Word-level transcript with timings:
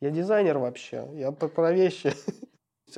Я 0.00 0.10
дизайнер 0.10 0.58
вообще, 0.58 1.08
я 1.14 1.32
про 1.32 1.72
вещи. 1.72 2.12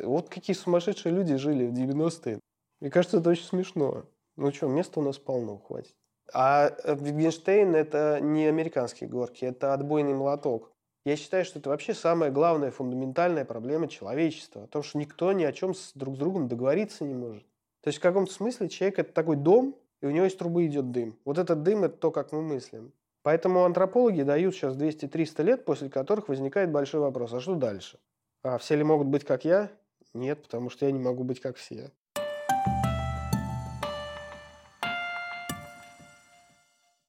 Вот 0.03 0.29
какие 0.29 0.55
сумасшедшие 0.55 1.15
люди 1.15 1.37
жили 1.37 1.67
в 1.67 1.73
90-е. 1.73 2.41
Мне 2.81 2.91
кажется, 2.91 3.19
это 3.19 3.31
очень 3.31 3.45
смешно. 3.45 4.05
Ну 4.37 4.53
что, 4.53 4.69
места 4.69 5.01
у 5.01 5.03
нас 5.03 5.19
полно, 5.19 5.57
хватит. 5.59 5.95
А 6.33 6.69
э, 6.69 6.95
Wittgenstein– 6.95 7.75
это 7.77 8.21
не 8.21 8.47
американские 8.47 9.09
горки, 9.09 9.47
это 9.47 9.73
отбойный 9.73 10.13
молоток. 10.13 10.71
Я 11.07 11.17
считаю, 11.17 11.45
что 11.45 11.59
это 11.59 11.71
вообще 11.71 11.95
самая 11.95 12.31
главная 12.31 12.71
фундаментальная 12.71 13.47
проблема 13.47 13.89
человечества. 13.89 14.65
О 14.65 14.67
том, 14.67 14.83
что 14.83 14.99
никто 14.99 15.33
ни 15.33 15.45
о 15.45 15.53
чем 15.53 15.75
с 15.75 15.93
друг 15.95 16.17
с 16.17 16.19
другом 16.19 16.49
договориться 16.49 17.05
не 17.05 17.15
может. 17.15 17.45
То 17.83 17.89
есть 17.89 17.99
в 17.99 18.03
каком-то 18.03 18.33
смысле 18.33 18.69
человек– 18.69 18.99
это 19.01 19.13
такой 19.13 19.37
дом, 19.37 19.75
и 20.03 20.07
у 20.07 20.11
него 20.11 20.27
из 20.27 20.37
трубы 20.37 20.67
идет 20.67 20.91
дым. 20.93 21.19
Вот 21.25 21.39
этот 21.39 21.63
дым– 21.63 21.85
это 21.85 21.97
то, 21.97 22.11
как 22.11 22.33
мы 22.33 22.43
мыслим. 22.43 22.93
Поэтому 23.29 23.65
антропологи 23.65 24.23
дают 24.23 24.55
сейчас 24.55 24.75
200-300 24.75 25.43
лет, 25.43 25.67
после 25.67 25.91
которых 25.91 26.29
возникает 26.31 26.73
большой 26.73 27.03
вопрос, 27.03 27.35
а 27.35 27.41
что 27.41 27.57
дальше? 27.57 27.99
А 28.43 28.57
все 28.57 28.75
ли 28.75 28.83
могут 28.83 29.09
быть 29.09 29.23
как 29.27 29.45
я? 29.45 29.71
Нет, 30.15 30.43
потому 30.43 30.71
что 30.71 30.87
я 30.87 30.93
не 30.93 30.99
могу 30.99 31.25
быть 31.25 31.39
как 31.39 31.57
все. 31.59 31.93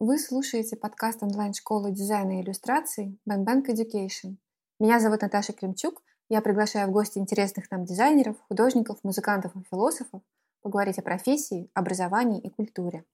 Вы 0.02 0.20
слушаете 0.20 0.76
подкаст 0.76 1.23
онлайн-школы 1.23 1.94
дизайна 1.94 2.42
и 2.42 2.44
иллюстраций 2.44 3.17
Bank 3.26 3.67
Education. 3.70 4.36
Меня 4.81 5.00
зовут 5.00 5.22
Наташа 5.22 5.54
Кремчук. 5.54 6.04
Я 6.28 6.42
приглашаю 6.42 6.90
в 6.90 6.92
гости 6.92 7.17
интересных 7.17 7.72
нам 7.72 7.86
дизайнеров, 7.86 8.36
художников, 8.50 8.98
музыкантов 9.04 9.56
и 9.56 9.64
философов 9.72 10.22
поговорить 10.64 11.00
о 11.00 11.02
профессии, 11.02 11.70
образовании 11.73 12.42
и 12.42 12.50
культуре. 12.50 13.06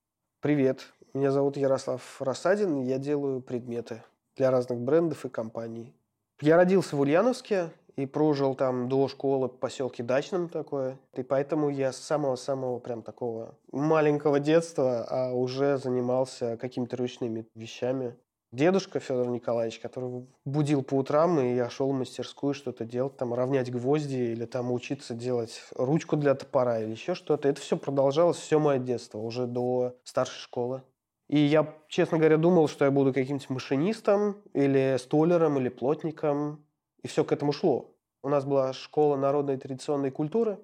Привет, 0.42 0.92
меня 1.16 1.32
зовут 1.32 1.56
Ярослав 1.56 2.22
Рассадин, 2.22 2.82
я 2.84 2.98
делаю 2.98 3.42
предметы 3.42 4.04
для 4.36 4.52
разных 4.52 4.80
брендов 4.80 5.26
и 5.26 5.30
компаний. 5.30 5.94
Я 6.42 6.58
родился 6.58 6.98
в 6.98 7.00
Ульяновске 7.00 7.70
и 7.96 8.06
прожил 8.06 8.56
там 8.56 8.90
до 8.90 9.08
школы 9.08 9.48
в 9.48 9.58
поселке 9.58 10.04
Дачном 10.04 10.50
такое. 10.50 11.00
И 11.16 11.24
поэтому 11.24 11.70
я 11.70 11.94
с 11.94 11.98
самого-самого 11.98 12.80
прям 12.80 13.02
такого 13.02 13.56
маленького 13.72 14.42
детства 14.42 15.06
а 15.10 15.32
уже 15.32 15.78
занимался 15.78 16.58
какими-то 16.58 16.98
ручными 16.98 17.48
вещами. 17.56 18.16
Дедушка 18.52 19.00
Федор 19.00 19.28
Николаевич, 19.28 19.80
который 19.80 20.28
будил 20.46 20.82
по 20.82 20.96
утрам, 20.96 21.40
и 21.40 21.56
я 21.56 21.70
шел 21.70 21.92
в 21.92 21.94
мастерскую 21.94 22.54
что-то 22.54 22.86
делать, 22.86 23.18
там 23.18 23.34
равнять 23.34 23.72
гвозди 23.72 24.16
или 24.16 24.46
там 24.46 24.72
учиться 24.72 25.14
делать 25.14 25.62
ручку 25.76 26.16
для 26.16 26.36
топора 26.36 26.80
или 26.80 26.92
еще 26.92 27.16
что-то. 27.16 27.50
Это 27.50 27.60
все 27.60 27.78
продолжалось 27.78 28.38
все 28.38 28.60
мое 28.60 28.80
детство, 28.80 29.18
уже 29.20 29.46
до 29.46 29.96
старшей 30.04 30.40
школы. 30.40 30.84
И 31.28 31.40
я, 31.40 31.74
честно 31.88 32.18
говоря, 32.18 32.38
думал, 32.38 32.68
что 32.68 32.86
я 32.86 32.92
буду 32.92 33.14
каким-то 33.14 33.52
машинистом 33.52 34.42
или 34.54 34.98
столером 35.00 35.58
или 35.58 35.70
плотником. 35.70 36.66
И 37.04 37.08
все 37.08 37.24
к 37.24 37.32
этому 37.32 37.52
шло. 37.52 37.96
У 38.24 38.30
нас 38.30 38.46
была 38.46 38.74
школа 38.74 39.16
народной 39.16 39.58
традиционной 39.58 40.12
культуры, 40.12 40.60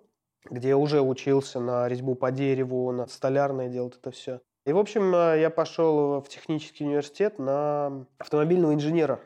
где 0.49 0.69
я 0.69 0.77
уже 0.77 1.01
учился 1.01 1.59
на 1.59 1.87
резьбу 1.87 2.15
по 2.15 2.31
дереву, 2.31 2.91
на 2.91 3.07
столярное 3.07 3.69
делать 3.69 3.97
это 3.97 4.11
все. 4.11 4.41
И, 4.65 4.73
в 4.73 4.77
общем, 4.77 5.13
э, 5.15 5.39
я 5.39 5.49
пошел 5.49 6.21
в 6.21 6.29
технический 6.29 6.85
университет 6.85 7.39
на 7.39 8.05
автомобильного 8.19 8.73
инженера. 8.73 9.19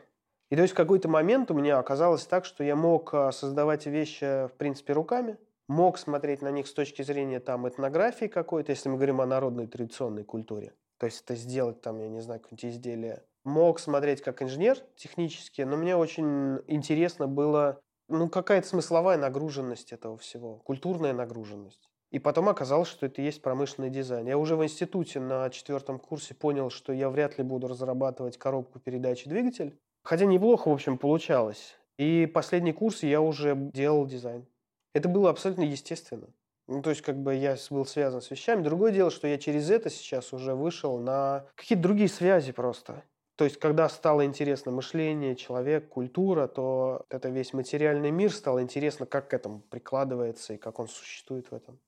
И 0.50 0.56
то 0.56 0.62
есть 0.62 0.74
в 0.74 0.76
какой-то 0.76 1.08
момент 1.08 1.50
у 1.50 1.54
меня 1.54 1.78
оказалось 1.78 2.24
так, 2.24 2.44
что 2.44 2.64
я 2.64 2.76
мог 2.76 3.12
э, 3.12 3.32
создавать 3.32 3.86
вещи, 3.86 4.46
в 4.46 4.52
принципе, 4.56 4.92
руками, 4.94 5.36
мог 5.68 5.98
смотреть 5.98 6.42
на 6.42 6.50
них 6.50 6.66
с 6.66 6.72
точки 6.72 7.02
зрения 7.02 7.40
там 7.40 7.68
этнографии 7.68 8.26
какой-то, 8.26 8.72
если 8.72 8.88
мы 8.88 8.96
говорим 8.96 9.20
о 9.20 9.26
народной 9.26 9.66
традиционной 9.66 10.24
культуре. 10.24 10.72
То 10.98 11.06
есть 11.06 11.22
это 11.22 11.34
сделать 11.34 11.80
там, 11.80 11.98
я 12.00 12.08
не 12.08 12.20
знаю, 12.20 12.40
какое-нибудь 12.40 12.76
изделие 12.76 13.22
мог 13.46 13.78
смотреть 13.78 14.22
как 14.22 14.42
инженер 14.42 14.78
технически, 14.96 15.62
но 15.62 15.76
мне 15.76 15.96
очень 15.96 16.58
интересно 16.66 17.28
было, 17.28 17.80
ну, 18.08 18.28
какая-то 18.28 18.66
смысловая 18.66 19.16
нагруженность 19.16 19.92
этого 19.92 20.18
всего, 20.18 20.56
культурная 20.56 21.12
нагруженность. 21.12 21.88
И 22.10 22.18
потом 22.18 22.48
оказалось, 22.48 22.88
что 22.88 23.06
это 23.06 23.22
и 23.22 23.24
есть 23.24 23.42
промышленный 23.42 23.90
дизайн. 23.90 24.26
Я 24.26 24.36
уже 24.36 24.56
в 24.56 24.64
институте 24.64 25.20
на 25.20 25.48
четвертом 25.50 25.98
курсе 25.98 26.34
понял, 26.34 26.70
что 26.70 26.92
я 26.92 27.08
вряд 27.08 27.38
ли 27.38 27.44
буду 27.44 27.68
разрабатывать 27.68 28.36
коробку 28.36 28.78
передачи 28.78 29.28
двигатель. 29.28 29.78
Хотя 30.02 30.24
неплохо, 30.24 30.68
в 30.68 30.72
общем, 30.72 30.98
получалось. 30.98 31.76
И 31.98 32.26
последний 32.26 32.72
курс 32.72 33.02
я 33.02 33.20
уже 33.20 33.54
делал 33.72 34.06
дизайн. 34.06 34.46
Это 34.92 35.08
было 35.08 35.30
абсолютно 35.30 35.62
естественно. 35.62 36.28
Ну, 36.68 36.82
то 36.82 36.90
есть, 36.90 37.02
как 37.02 37.16
бы 37.16 37.34
я 37.34 37.56
был 37.70 37.86
связан 37.86 38.20
с 38.20 38.30
вещами. 38.30 38.62
Другое 38.62 38.92
дело, 38.92 39.10
что 39.10 39.28
я 39.28 39.38
через 39.38 39.70
это 39.70 39.88
сейчас 39.88 40.32
уже 40.32 40.54
вышел 40.54 40.98
на 40.98 41.46
какие-то 41.54 41.82
другие 41.82 42.08
связи 42.08 42.52
просто. 42.52 43.04
То 43.36 43.44
есть, 43.44 43.58
когда 43.58 43.88
стало 43.88 44.24
интересно 44.24 44.72
мышление, 44.72 45.36
человек, 45.36 45.88
культура, 45.88 46.48
то 46.48 47.04
это 47.10 47.28
весь 47.28 47.52
материальный 47.52 48.10
мир 48.10 48.32
стало 48.32 48.62
интересно, 48.62 49.06
как 49.06 49.28
к 49.28 49.34
этому 49.34 49.60
прикладывается 49.60 50.54
и 50.54 50.56
как 50.56 50.78
он 50.78 50.88
существует 50.88 51.50
в 51.50 51.54
этом. 51.54 51.78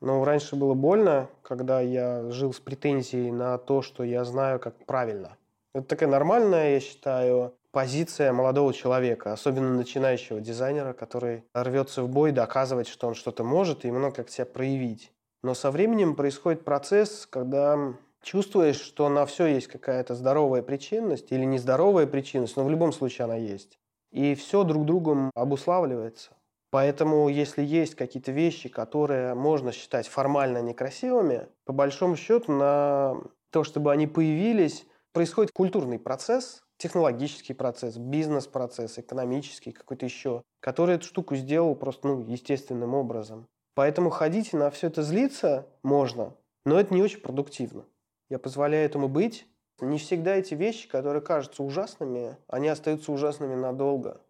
Но 0.00 0.24
раньше 0.24 0.56
было 0.56 0.74
больно, 0.74 1.30
когда 1.42 1.80
я 1.80 2.28
жил 2.30 2.52
с 2.52 2.60
претензией 2.60 3.30
на 3.30 3.56
то, 3.56 3.80
что 3.82 4.04
я 4.04 4.24
знаю, 4.24 4.60
как 4.60 4.84
правильно. 4.84 5.38
Это 5.74 5.86
такая 5.86 6.08
нормальная, 6.08 6.74
я 6.74 6.80
считаю, 6.80 7.54
позиция 7.76 8.32
молодого 8.32 8.72
человека, 8.72 9.34
особенно 9.34 9.74
начинающего 9.74 10.40
дизайнера, 10.40 10.94
который 10.94 11.44
рвется 11.52 12.02
в 12.02 12.08
бой 12.08 12.32
доказывать, 12.32 12.88
что 12.88 13.06
он 13.06 13.14
что-то 13.14 13.44
может, 13.44 13.84
и 13.84 13.88
ему 13.88 13.98
надо 13.98 14.14
как 14.14 14.30
себя 14.30 14.46
проявить. 14.46 15.12
Но 15.42 15.52
со 15.52 15.70
временем 15.70 16.16
происходит 16.16 16.64
процесс, 16.64 17.26
когда 17.26 17.92
чувствуешь, 18.22 18.80
что 18.80 19.10
на 19.10 19.26
все 19.26 19.44
есть 19.44 19.66
какая-то 19.66 20.14
здоровая 20.14 20.62
причинность 20.62 21.30
или 21.32 21.44
нездоровая 21.44 22.06
причинность, 22.06 22.56
но 22.56 22.64
в 22.64 22.70
любом 22.70 22.94
случае 22.94 23.26
она 23.26 23.36
есть. 23.36 23.78
И 24.10 24.34
все 24.36 24.64
друг 24.64 24.86
другом 24.86 25.30
обуславливается. 25.34 26.30
Поэтому, 26.70 27.28
если 27.28 27.62
есть 27.62 27.94
какие-то 27.94 28.32
вещи, 28.32 28.70
которые 28.70 29.34
можно 29.34 29.70
считать 29.70 30.08
формально 30.08 30.62
некрасивыми, 30.62 31.48
по 31.66 31.74
большому 31.74 32.16
счету 32.16 32.52
на 32.52 33.16
то, 33.50 33.64
чтобы 33.64 33.92
они 33.92 34.06
появились, 34.06 34.86
происходит 35.12 35.52
культурный 35.52 35.98
процесс, 35.98 36.62
технологический 36.78 37.54
процесс, 37.54 37.96
бизнес-процесс, 37.96 38.98
экономический, 38.98 39.72
какой-то 39.72 40.04
еще, 40.04 40.42
который 40.60 40.96
эту 40.96 41.06
штуку 41.06 41.36
сделал 41.36 41.74
просто 41.74 42.08
ну, 42.08 42.24
естественным 42.26 42.94
образом. 42.94 43.46
Поэтому 43.74 44.10
ходить 44.10 44.52
на 44.52 44.70
все 44.70 44.86
это 44.88 45.02
злиться 45.02 45.66
можно, 45.82 46.34
но 46.64 46.80
это 46.80 46.94
не 46.94 47.02
очень 47.02 47.20
продуктивно. 47.20 47.84
Я 48.28 48.38
позволяю 48.38 48.84
этому 48.84 49.08
быть. 49.08 49.46
Не 49.80 49.98
всегда 49.98 50.36
эти 50.36 50.54
вещи, 50.54 50.88
которые 50.88 51.20
кажутся 51.20 51.62
ужасными, 51.62 52.36
они 52.48 52.68
остаются 52.68 53.12
ужасными 53.12 53.54
надолго. 53.54 54.20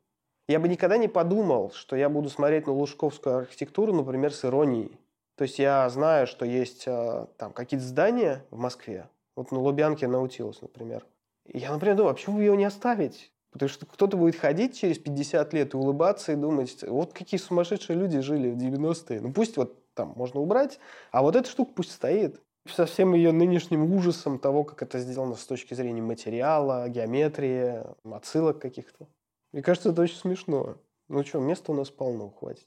Я 0.49 0.61
бы 0.61 0.69
никогда 0.69 0.97
не 0.97 1.09
подумал, 1.09 1.71
что 1.73 1.97
я 1.97 2.09
буду 2.09 2.29
смотреть 2.29 2.67
на 2.67 2.73
лужковскую 2.73 3.39
архитектуру, 3.39 3.93
например, 3.93 4.33
с 4.33 4.45
иронией. 4.45 4.99
То 5.37 5.43
есть 5.43 5.59
я 5.59 5.89
знаю, 5.89 6.27
что 6.27 6.45
есть 6.45 6.85
а, 6.89 7.29
там 7.37 7.53
какие-то 7.53 7.85
здания 7.85 8.45
в 8.51 8.59
Москве, 8.59 9.09
вот 9.37 9.53
на 9.53 9.59
Лубянке 9.61 10.09
Наутилус, 10.09 10.63
например. 10.63 11.05
Я, 11.53 11.73
например, 11.73 11.97
думаю, 11.97 12.13
а 12.13 12.15
почему 12.15 12.41
ее 12.41 12.57
не 12.57 12.65
оставить? 12.65 13.33
Потому 13.51 13.69
что 13.69 13.87
кто-то 13.87 14.17
будет 14.17 14.37
ходить 14.37 14.79
через 14.79 14.99
50 14.99 15.53
лет 15.55 15.75
и 15.75 15.77
улыбаться 15.77 16.33
и 16.33 16.37
думать, 16.37 16.85
вот 16.87 17.13
какие 17.13 17.41
сумасшедшие 17.41 17.99
люди 17.99 18.21
жили 18.21 18.51
в 18.51 18.57
90-е. 18.59 19.21
Ну 19.21 19.33
пусть 19.33 19.57
вот 19.57 19.83
там 19.95 20.13
можно 20.17 20.41
убрать, 20.41 20.79
а 21.11 21.23
вот 21.23 21.37
эта 21.37 21.49
штука 21.49 21.73
пусть 21.75 21.93
стоит 21.93 22.43
со 22.69 22.85
всем 22.85 23.15
ее 23.15 23.33
нынешним 23.33 23.91
ужасом 23.95 24.39
того, 24.39 24.65
как 24.65 24.83
это 24.83 24.99
сделано 24.99 25.37
с 25.37 25.47
точки 25.47 25.75
зрения 25.75 26.03
материала, 26.03 26.89
геометрии, 26.89 27.83
отсылок 28.05 28.59
каких-то. 28.59 29.09
Мне 29.53 29.63
кажется, 29.63 29.91
это 29.91 30.03
очень 30.03 30.17
смешно. 30.17 30.77
Ну 31.09 31.25
что, 31.25 31.39
места 31.39 31.73
у 31.73 31.75
нас 31.75 31.89
полно, 31.89 32.31
хватит. 32.31 32.67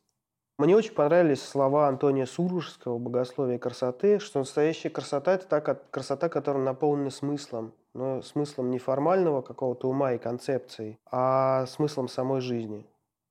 Мне 0.59 0.75
очень 0.75 0.91
понравились 0.91 1.41
слова 1.41 1.87
Антония 1.87 2.25
Суружского 2.25 2.97
«Богословие 2.97 3.57
красоты», 3.57 4.19
что 4.19 4.39
настоящая 4.39 4.89
красота– 4.89 5.33
это 5.35 5.47
та 5.47 5.61
красота, 5.61 6.27
которая 6.27 6.61
наполнена 6.61 7.11
смыслом. 7.11 7.71
Но 7.93 8.21
смыслом 8.21 8.69
не 8.69 8.77
формального 8.77 9.41
какого-то 9.41 9.87
ума 9.87 10.11
и 10.11 10.17
концепции, 10.17 10.99
а 11.09 11.65
смыслом 11.65 12.09
самой 12.09 12.41
жизни. 12.41 12.85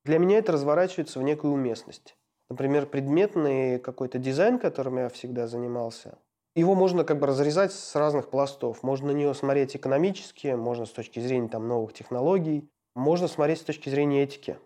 Для 0.07 0.19
меня 0.19 0.39
это 0.39 0.53
разворачивается 0.53 1.19
в 1.19 1.23
некую 1.23 1.53
уместность. 1.53 2.17
Например, 2.49 2.87
предметный 2.87 3.79
какой-то 3.79 4.19
дизайн, 4.19 4.59
которым 4.59 4.97
я 4.97 5.11
всегда 5.11 5.47
занимался, 5.47 6.17
его 6.57 6.75
можно 6.75 7.05
как 7.05 7.19
бы 7.19 7.27
разрезать 7.27 7.75
с 7.75 7.95
разных 7.95 8.31
пластов. 8.31 8.83
Можно 8.83 9.09
на 9.09 9.17
нее 9.17 9.35
смотреть 9.35 9.77
экономически, 9.77 10.55
можно 10.55 10.87
с 10.87 10.93
точки 10.93 11.21
зрения 11.21 11.49
там, 11.49 11.69
новых 11.69 11.93
технологий, 11.93 12.67
можно 12.95 13.29
смотреть 13.29 13.59
с 13.59 13.65
точки 13.65 13.91
зрения 13.91 14.23
этики. 14.23 14.57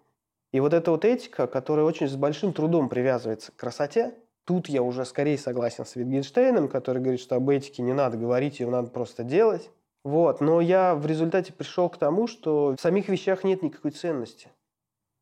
И 0.53 0.61
вот 0.61 0.75
эта 0.75 0.91
вот 0.91 1.05
этика, 1.05 1.47
которая 1.47 1.87
очень 1.87 2.09
с 2.09 2.15
большим 2.15 2.53
трудом 2.53 2.89
привязывается 2.89 3.53
к 3.53 3.57
красоте, 3.57 4.15
тут 4.45 4.69
я 4.69 4.83
уже 4.83 5.05
скорее 5.05 5.39
согласен 5.39 5.87
с 5.87 5.97
Витгенштейном, 5.97 6.69
который 6.69 7.01
говорит, 7.01 7.21
что 7.21 7.37
об 7.37 7.49
этике 7.49 7.83
не 7.83 7.95
надо 7.95 8.19
говорить, 8.19 8.61
ее 8.61 8.69
надо 8.69 8.91
просто 8.91 9.25
делать. 9.25 9.71
Вот. 10.05 10.41
Но 10.41 10.61
я 10.61 10.95
в 10.95 11.07
результате 11.07 11.53
пришел 11.53 11.89
к 11.89 11.97
тому, 11.97 12.27
что 12.27 12.75
в 12.77 12.81
самих 12.81 13.09
вещах 13.09 13.45
нет 13.45 13.63
никакой 13.63 13.93
ценности. 13.93 14.49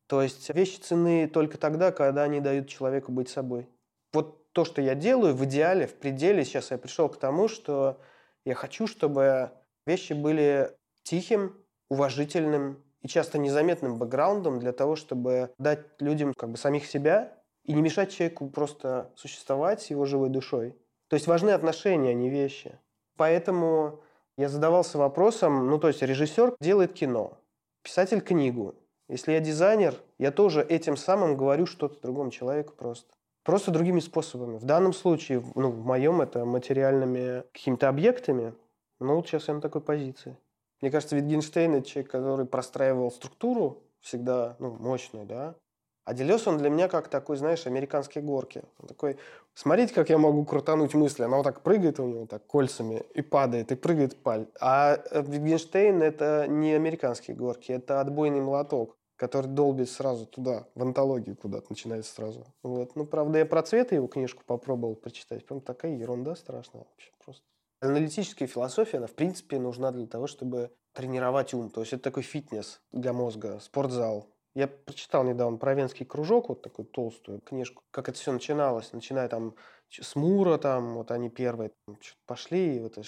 То 0.07 0.21
есть 0.21 0.53
вещи 0.53 0.79
ценны 0.79 1.27
только 1.27 1.57
тогда, 1.57 1.91
когда 1.93 2.23
они 2.23 2.41
дают 2.41 2.67
человеку 2.67 3.13
быть 3.13 3.29
собой. 3.29 3.69
Вот 4.11 4.51
то, 4.51 4.65
что 4.65 4.81
я 4.81 4.95
делаю, 4.95 5.33
в 5.33 5.45
идеале, 5.45 5.87
в 5.87 5.93
пределе, 5.93 6.43
сейчас 6.43 6.71
я 6.71 6.77
пришел 6.77 7.07
к 7.07 7.17
тому, 7.17 7.47
что 7.47 8.01
я 8.43 8.53
хочу, 8.53 8.87
чтобы 8.87 9.51
вещи 9.85 10.11
были 10.11 10.75
тихим, 11.03 11.55
уважительным 11.89 12.83
и 13.01 13.07
часто 13.07 13.37
незаметным 13.37 13.97
бэкграундом 13.97 14.59
для 14.59 14.71
того, 14.71 14.95
чтобы 14.95 15.51
дать 15.57 15.85
людям 15.99 16.33
как 16.33 16.51
бы 16.51 16.57
самих 16.57 16.85
себя 16.85 17.33
и 17.63 17.73
не 17.73 17.81
мешать 17.81 18.11
человеку 18.11 18.49
просто 18.49 19.11
существовать 19.15 19.81
с 19.81 19.89
его 19.89 20.05
живой 20.05 20.29
душой. 20.29 20.75
То 21.07 21.15
есть 21.15 21.27
важны 21.27 21.51
отношения, 21.51 22.11
а 22.11 22.13
не 22.13 22.29
вещи. 22.29 22.79
Поэтому 23.17 24.01
я 24.37 24.49
задавался 24.49 24.97
вопросом, 24.97 25.67
ну 25.67 25.77
то 25.77 25.87
есть 25.87 26.01
режиссер 26.01 26.55
делает 26.59 26.93
кино, 26.93 27.37
писатель 27.83 28.21
книгу. 28.21 28.75
Если 29.07 29.33
я 29.33 29.41
дизайнер, 29.41 29.95
я 30.19 30.31
тоже 30.31 30.63
этим 30.63 30.95
самым 30.95 31.35
говорю 31.35 31.65
что-то 31.65 32.01
другому 32.01 32.31
человеку 32.31 32.73
просто. 32.73 33.13
Просто 33.43 33.71
другими 33.71 33.99
способами. 33.99 34.57
В 34.57 34.63
данном 34.63 34.93
случае, 34.93 35.43
ну, 35.55 35.71
в 35.71 35.83
моем 35.83 36.21
это 36.21 36.45
материальными 36.45 37.43
какими-то 37.51 37.89
объектами. 37.89 38.53
Ну, 38.99 39.15
вот 39.15 39.27
сейчас 39.27 39.47
я 39.47 39.55
на 39.55 39.61
такой 39.61 39.81
позиции. 39.81 40.37
Мне 40.81 40.91
кажется, 40.91 41.15
Витгенштейн– 41.15 41.75
это 41.75 41.87
человек, 41.87 42.11
который 42.11 42.45
простраивал 42.45 43.11
структуру 43.11 43.83
всегда, 43.99 44.55
ну, 44.59 44.71
мощную, 44.71 45.25
да. 45.25 45.55
А 46.03 46.13
делес 46.15 46.47
он 46.47 46.57
для 46.57 46.69
меня 46.69 46.87
как 46.87 47.07
такой, 47.07 47.37
знаешь, 47.37 47.67
американские 47.67 48.23
горки. 48.23 48.63
Он 48.79 48.87
такой, 48.87 49.17
смотрите, 49.53 49.93
как 49.93 50.09
я 50.09 50.17
могу 50.17 50.43
крутануть 50.45 50.95
мысли. 50.95 51.23
Она 51.23 51.37
вот 51.37 51.43
так 51.43 51.61
прыгает 51.61 51.99
у 51.99 52.07
него 52.07 52.25
так 52.25 52.45
кольцами 52.47 53.03
и 53.13 53.21
падает, 53.21 53.71
и 53.71 53.75
прыгает 53.75 54.17
паль. 54.17 54.47
А 54.59 54.95
э, 54.95 55.21
Витгенштейн– 55.21 56.01
это 56.03 56.47
не 56.47 56.73
американские 56.73 57.37
горки, 57.37 57.71
это 57.71 58.01
отбойный 58.01 58.41
молоток 58.41 58.97
который 59.21 59.45
долбит 59.45 59.87
сразу 59.87 60.25
туда, 60.25 60.65
в 60.73 60.81
антологию 60.81 61.35
куда-то 61.35 61.67
начинается 61.69 62.11
сразу. 62.11 62.43
Вот. 62.63 62.95
Ну, 62.95 63.05
правда, 63.05 63.37
я 63.37 63.45
про 63.45 63.61
цвет 63.61 63.91
его 63.91 64.07
книжку 64.07 64.41
попробовал 64.43 64.95
прочитать. 64.95 65.45
Прям 65.45 65.61
такая 65.61 65.95
ерунда 65.95 66.35
страшная 66.35 66.85
вообще 66.89 67.11
просто. 67.23 67.43
Аналитическая 67.81 68.45
философия, 68.45 68.97
она, 68.97 69.07
в 69.07 69.13
принципе, 69.13 69.57
нужна 69.57 69.91
для 69.91 70.05
того, 70.05 70.27
чтобы 70.27 70.71
тренировать 70.93 71.53
ум. 71.55 71.71
То 71.71 71.81
есть 71.81 71.93
это 71.93 72.03
такой 72.03 72.21
фитнес 72.21 72.79
для 72.91 73.11
мозга, 73.11 73.59
спортзал. 73.59 74.27
Я 74.53 74.67
прочитал 74.67 75.23
недавно 75.23 75.57
про 75.57 75.73
венский 75.73 76.05
кружок, 76.05 76.49
вот 76.49 76.61
такую 76.61 76.85
толстую 76.85 77.39
книжку, 77.39 77.83
как 77.89 78.09
это 78.09 78.19
все 78.19 78.31
начиналось, 78.31 78.93
начиная 78.93 79.27
там 79.29 79.55
с 79.89 80.15
Мура, 80.15 80.57
там, 80.57 80.95
вот 80.95 81.09
они 81.09 81.29
первые 81.29 81.71
там, 81.87 81.97
пошли, 82.27 82.79
вот 82.79 82.97
это 82.97 83.07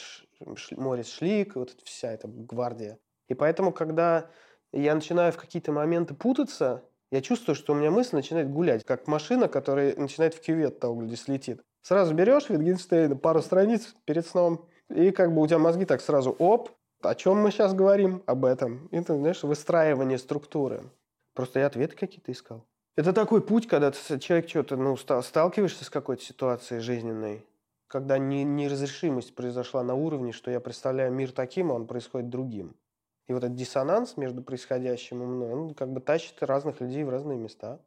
Морис 0.71 1.09
Шлик, 1.09 1.55
вот 1.55 1.71
эта 1.71 1.85
вся 1.85 2.11
эта 2.11 2.27
гвардия. 2.27 2.97
И 3.27 3.33
поэтому, 3.35 3.73
когда 3.73 4.31
я 4.71 4.95
начинаю 4.95 5.33
в 5.33 5.37
какие-то 5.37 5.71
моменты 5.71 6.15
путаться, 6.15 6.83
я 7.11 7.21
чувствую, 7.21 7.55
что 7.55 7.73
у 7.73 7.75
меня 7.75 7.91
мысль 7.91 8.15
начинает 8.15 8.49
гулять, 8.49 8.85
как 8.85 9.05
машина, 9.07 9.47
которая 9.47 9.95
начинает 9.97 10.33
в 10.33 10.41
кювет 10.41 10.79
того, 10.79 11.01
где 11.01 11.15
слетит. 11.15 11.61
Сразу 11.83 12.13
берешь 12.13 12.49
Витгенштейна, 12.49 13.17
пару 13.17 13.41
страниц 13.41 13.93
перед 14.05 14.25
сном, 14.25 14.65
и 14.89 15.11
как 15.11 15.33
бы 15.33 15.41
у 15.41 15.47
тебя 15.47 15.59
мозги 15.59 15.83
так 15.83 16.01
сразу, 16.01 16.31
оп, 16.31 16.69
о 17.01 17.13
чем 17.13 17.37
мы 17.37 17.51
сейчас 17.51 17.73
говорим 17.73 18.23
об 18.25 18.45
этом? 18.45 18.87
Ты, 18.87 19.03
знаешь, 19.03 19.43
выстраивание 19.43 20.17
структуры. 20.17 20.89
Просто 21.33 21.59
я 21.59 21.67
ответы 21.67 21.97
какие-то 21.97 22.31
искал. 22.31 22.65
Это 22.95 23.11
такой 23.11 23.41
путь, 23.41 23.67
когда 23.67 23.91
ты, 23.91 24.19
человек 24.19 24.47
что-то, 24.47 24.77
ну, 24.77 24.95
сталкиваешься 24.95 25.83
с 25.83 25.89
какой-то 25.89 26.23
ситуацией 26.23 26.79
жизненной, 26.79 27.45
когда 27.87 28.17
неразрешимость 28.17 29.35
произошла 29.35 29.83
на 29.83 29.93
уровне, 29.93 30.31
что 30.31 30.51
я 30.51 30.61
представляю 30.61 31.11
мир 31.11 31.33
таким, 31.33 31.71
а 31.71 31.75
он 31.75 31.85
происходит 31.85 32.29
другим. 32.29 32.77
И 33.27 33.33
вот 33.33 33.43
этот 33.43 33.55
диссонанс 33.55 34.15
между 34.15 34.41
происходящим 34.41 35.21
и 35.21 35.25
мной, 35.25 35.51
он 35.51 35.73
как 35.73 35.91
бы 35.91 35.99
тащит 35.99 36.41
разных 36.43 36.79
людей 36.79 37.03
в 37.03 37.09
разные 37.09 37.37
места. 37.37 37.81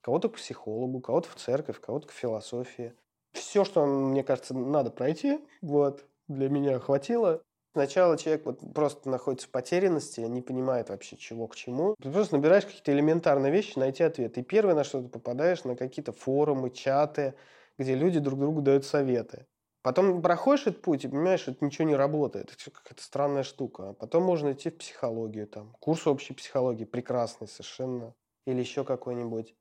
Кого-то 0.00 0.28
к 0.28 0.34
психологу, 0.34 1.00
кого-то 1.00 1.28
в 1.28 1.34
церковь, 1.34 1.80
кого-то 1.80 2.06
к 2.06 2.12
философии. 2.12 2.94
Все, 3.32 3.64
что, 3.64 3.86
мне 3.86 4.22
кажется, 4.22 4.54
надо 4.54 4.90
пройти, 4.90 5.40
вот, 5.60 6.04
для 6.28 6.48
меня 6.48 6.78
хватило. 6.78 7.42
Сначала 7.74 8.18
человек 8.18 8.44
вот 8.44 8.60
просто 8.74 9.08
находится 9.08 9.48
в 9.48 9.50
потерянности, 9.50 10.20
не 10.20 10.42
понимает 10.42 10.90
вообще 10.90 11.16
чего 11.16 11.46
к 11.46 11.56
чему. 11.56 11.94
Ты 12.02 12.10
просто 12.10 12.36
набираешь 12.36 12.66
какие-то 12.66 12.92
элементарные 12.92 13.50
вещи, 13.50 13.78
найти 13.78 14.02
ответ. 14.02 14.36
И 14.36 14.42
первое, 14.42 14.74
на 14.74 14.84
что 14.84 15.00
ты 15.00 15.08
попадаешь, 15.08 15.64
на 15.64 15.74
какие-то 15.74 16.12
форумы, 16.12 16.68
чаты, 16.68 17.34
где 17.78 17.94
люди 17.94 18.18
друг 18.18 18.38
другу 18.38 18.60
дают 18.60 18.84
советы. 18.84 19.46
Потом 19.82 20.20
проходишь 20.20 20.66
этот 20.66 20.82
путь 20.82 21.04
и 21.04 21.08
понимаешь, 21.08 21.40
что 21.40 21.52
это 21.52 21.64
ничего 21.64 21.88
не 21.88 21.96
работает. 21.96 22.52
Это 22.52 22.70
какая-то 22.70 23.02
странная 23.02 23.42
штука. 23.42 23.90
А 23.90 23.92
потом 23.94 24.22
можно 24.22 24.52
идти 24.52 24.68
в 24.68 24.76
психологию. 24.76 25.46
Там. 25.46 25.74
Курс 25.80 26.06
общей 26.06 26.34
психологии 26.34 26.84
прекрасный 26.84 27.48
совершенно. 27.48 28.14
Или 28.46 28.60
еще 28.60 28.84
какой-нибудь. 28.84 29.54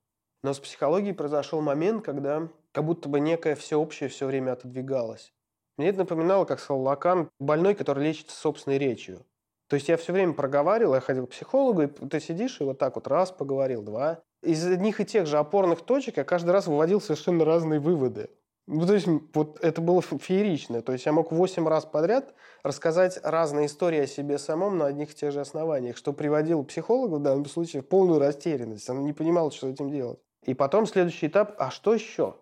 Но 0.43 0.53
с 0.53 0.59
психологией 0.59 1.13
произошел 1.13 1.61
момент, 1.61 2.03
когда 2.03 2.49
как 2.71 2.85
будто 2.85 3.09
бы 3.09 3.19
некое 3.19 3.55
всеобщее 3.55 4.09
все 4.09 4.25
время 4.25 4.53
отодвигалось. 4.53 5.33
Мне 5.77 5.89
это 5.89 5.99
напоминало, 5.99 6.45
как 6.45 6.59
сказал 6.59 6.81
Лакан, 6.83 7.29
больной, 7.39 7.75
который 7.75 8.03
лечится 8.03 8.35
собственной 8.35 8.77
речью. 8.77 9.25
То 9.67 9.75
есть 9.75 9.87
я 9.87 9.97
все 9.97 10.11
время 10.11 10.33
проговаривал, 10.33 10.95
я 10.95 10.99
ходил 10.99 11.27
к 11.27 11.31
психологу, 11.31 11.83
и 11.83 11.87
ты 11.87 12.19
сидишь 12.19 12.59
и 12.59 12.63
вот 12.63 12.77
так 12.77 12.95
вот 12.95 13.07
раз 13.07 13.31
поговорил, 13.31 13.81
два. 13.81 14.21
Из 14.43 14.65
одних 14.65 14.99
и 14.99 15.05
тех 15.05 15.27
же 15.27 15.37
опорных 15.37 15.81
точек 15.81 16.17
я 16.17 16.23
каждый 16.23 16.51
раз 16.51 16.67
выводил 16.67 16.99
совершенно 16.99 17.45
разные 17.45 17.79
выводы. 17.79 18.29
Ну, 18.67 18.85
то 18.85 18.93
есть, 18.93 19.07
вот 19.33 19.63
это 19.63 19.81
было 19.81 20.01
феерично. 20.01 20.81
То 20.81 20.93
есть, 20.93 21.05
я 21.05 21.13
мог 21.13 21.31
восемь 21.31 21.67
раз 21.67 21.85
подряд 21.85 22.33
рассказать 22.63 23.19
разные 23.23 23.67
истории 23.67 24.01
о 24.01 24.07
себе 24.07 24.37
самом 24.37 24.77
на 24.77 24.85
одних 24.87 25.11
и 25.11 25.15
тех 25.15 25.31
же 25.31 25.39
основаниях, 25.39 25.97
что 25.97 26.13
приводило 26.13 26.63
психолога 26.63 27.15
в 27.15 27.23
данном 27.23 27.45
случае 27.45 27.81
в 27.81 27.87
полную 27.87 28.19
растерянность. 28.19 28.89
Он 28.89 29.03
не 29.03 29.13
понимал, 29.13 29.51
что 29.51 29.67
с 29.67 29.73
этим 29.73 29.89
делать. 29.89 30.19
И 30.43 30.53
потом 30.53 30.85
следующий 30.85 31.27
этап, 31.27 31.55
а 31.57 31.71
что 31.71 31.93
еще? 31.93 32.35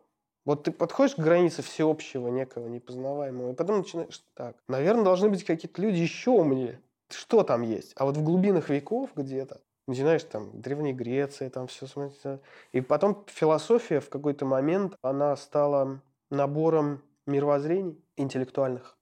Вот 0.49 0.63
ты 0.63 0.71
подходишь 0.71 1.13
к 1.13 1.19
границе 1.19 1.61
всеобщего, 1.61 2.27
некого 2.29 2.67
непознаваемого, 2.67 3.51
и 3.51 3.53
потом 3.53 3.77
начинаешь 3.77 4.23
так. 4.33 4.55
Наверное, 4.67 5.03
должны 5.03 5.29
быть 5.29 5.43
какие-то 5.43 5.79
люди 5.79 5.97
еще 5.97 6.31
умнее. 6.31 6.81
Что 7.07 7.43
там 7.43 7.61
есть? 7.61 7.93
А 7.97 8.05
вот 8.05 8.17
в 8.17 8.23
глубинах 8.23 8.69
веков 8.69 9.11
где-то, 9.15 9.61
начинаешь 9.85 10.23
там, 10.23 10.49
Древней 10.59 10.93
Греции, 10.93 11.49
там 11.49 11.67
все 11.67 11.85
смотрится. 11.85 12.39
И 12.71 12.81
потом 12.81 13.25
философия 13.27 13.99
в 13.99 14.09
какой-то 14.09 14.45
момент, 14.45 14.95
она 15.03 15.35
стала 15.35 16.01
набором 16.31 17.03
мировоззрений 17.27 18.03
интеллектуальных. 18.17 18.97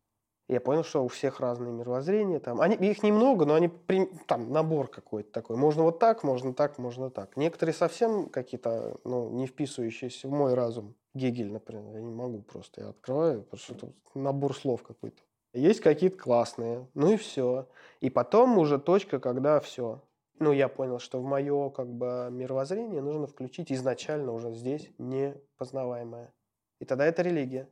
Я 0.50 0.62
понял, 0.62 0.84
что 0.84 1.04
у 1.04 1.10
всех 1.10 1.42
разные 1.42 1.74
мировоззрения. 1.74 2.40
Там. 2.40 2.62
Они, 2.62 2.76
их 2.76 3.04
немного, 3.04 3.46
но 3.46 3.56
они 3.56 3.70
там 4.28 4.52
набор 4.52 4.88
какой-то 4.88 5.32
такой. 5.32 5.58
Можно 5.58 5.84
вот 5.84 6.00
так, 6.00 6.24
можно 6.24 6.54
так, 6.54 6.78
можно 6.78 7.10
так. 7.10 7.36
Некоторые 7.36 7.74
совсем 7.74 8.30
какие-то 8.30 8.98
ну, 9.04 9.30
не 9.30 9.46
вписывающиеся 9.48 10.30
в 10.30 10.32
мой 10.32 10.54
разум. 10.54 10.96
Гегель, 11.18 11.52
например, 11.52 11.96
я 11.96 12.02
не 12.02 12.12
могу 12.12 12.42
просто. 12.42 12.82
Я 12.82 12.90
открываю, 12.90 13.44
потому 13.44 13.60
что 13.60 13.74
это 13.74 13.94
набор 14.14 14.56
слов 14.56 14.84
какой-то. 14.84 15.22
Есть 15.54 15.82
какие-то 15.82 16.18
классные, 16.18 16.88
ну 16.94 17.14
и 17.14 17.18
все. 17.18 17.68
И 18.00 18.10
потом 18.10 18.58
уже 18.58 18.80
точка, 18.80 19.20
когда 19.20 19.60
все. 19.60 20.02
Ну, 20.40 20.52
я 20.52 20.68
понял, 20.68 21.00
что 21.00 21.20
в 21.20 21.26
мое 21.26 21.72
как 21.72 21.92
бы 21.92 22.30
мировоззрение 22.32 23.02
нужно 23.02 23.26
включить 23.26 23.72
изначально 23.72 24.34
уже 24.34 24.54
здесь 24.54 24.90
непознаваемое. 25.00 26.32
И 26.80 26.86
тогда 26.86 27.06
это 27.06 27.24
религия. 27.24 27.68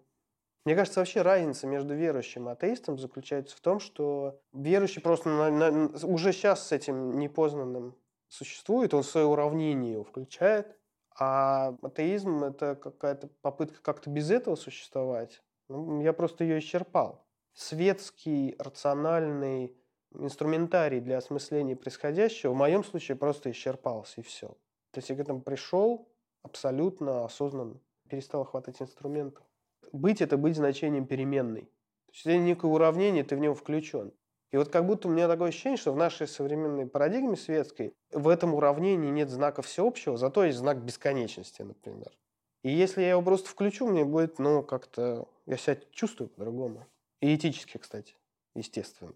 Мне 0.66 0.76
кажется, 0.76 1.00
вообще 1.00 1.22
разница 1.22 1.68
между 1.68 1.94
верующим 1.94 2.50
и 2.50 2.52
атеистом 2.52 2.98
заключается 2.98 3.56
в 3.56 3.62
том, 3.62 3.80
что 3.80 4.42
верующий 4.52 5.00
просто 5.00 5.30
на, 5.30 5.52
на, 5.52 6.08
уже 6.08 6.34
сейчас 6.34 6.68
с 6.68 6.72
этим 6.72 7.20
непознанным 7.20 7.96
существует, 8.30 8.96
он 8.96 9.04
свое 9.04 9.28
уравнение 9.28 9.94
его 9.94 10.04
включает, 10.04 10.76
а 11.18 11.76
атеизм– 11.82 12.44
это 12.46 12.76
какая-то 12.76 13.28
попытка 13.42 13.82
как-то 13.82 14.10
без 14.10 14.32
этого 14.32 14.56
существовать. 14.56 15.42
Ну, 15.70 16.02
я 16.02 16.14
просто 16.14 16.44
ее 16.44 16.60
исчерпал. 16.60 17.26
Светский, 17.54 18.56
рациональный 18.60 19.76
инструментарий 20.14 21.00
для 21.00 21.18
осмысления 21.18 21.76
происходящего 21.76 22.52
в 22.52 22.56
моем 22.56 22.84
случае 22.84 23.18
просто 23.18 23.52
исчерпался, 23.52 24.22
и 24.22 24.24
все. 24.24 24.50
То 24.92 25.00
есть 25.00 25.10
я 25.10 25.16
к 25.16 25.20
этому 25.20 25.42
пришел 25.42 26.08
абсолютно 26.44 27.26
осознанно 27.26 27.80
перестал 28.10 28.46
хватать 28.46 28.82
инструментов. 28.82 29.44
Быть– 29.92 30.22
это 30.22 30.38
быть 30.38 30.56
значением 30.56 31.08
переменной. 31.08 31.64
То 31.64 32.12
есть 32.12 32.26
это 32.26 32.38
некое 32.38 32.72
уравнение, 32.72 33.24
ты 33.24 33.36
в 33.36 33.40
него 33.40 33.56
включен. 33.56 34.14
И 34.56 34.58
вот 34.58 34.70
как 34.70 34.86
будто 34.86 35.10
у 35.10 35.12
меня 35.12 35.28
такое 35.28 35.50
ощущение, 35.50 35.76
что 35.76 35.92
в 35.92 35.98
нашей 35.98 36.30
современной 36.30 36.88
парадигме 36.88 37.36
светской 37.36 37.94
в 38.14 38.30
этом 38.30 38.54
уравнении 38.54 39.10
нет 39.10 39.30
знака 39.30 39.62
всеобщего, 39.62 40.16
зато 40.16 40.46
есть 40.46 40.60
знак 40.60 40.82
бесконечности, 40.82 41.62
например. 41.62 42.18
И 42.64 42.72
если 42.72 43.02
я 43.02 43.10
его 43.10 43.22
просто 43.22 43.50
включу, 43.50 43.86
мне 43.86 44.06
будет, 44.06 44.40
ну, 44.40 44.64
как-то... 44.64 45.28
Я 45.46 45.58
себя 45.58 45.78
чувствую 45.92 46.30
по-другому. 46.30 46.88
И 47.20 47.36
этически, 47.36 47.78
кстати, 47.78 48.16
естественно. 48.56 49.12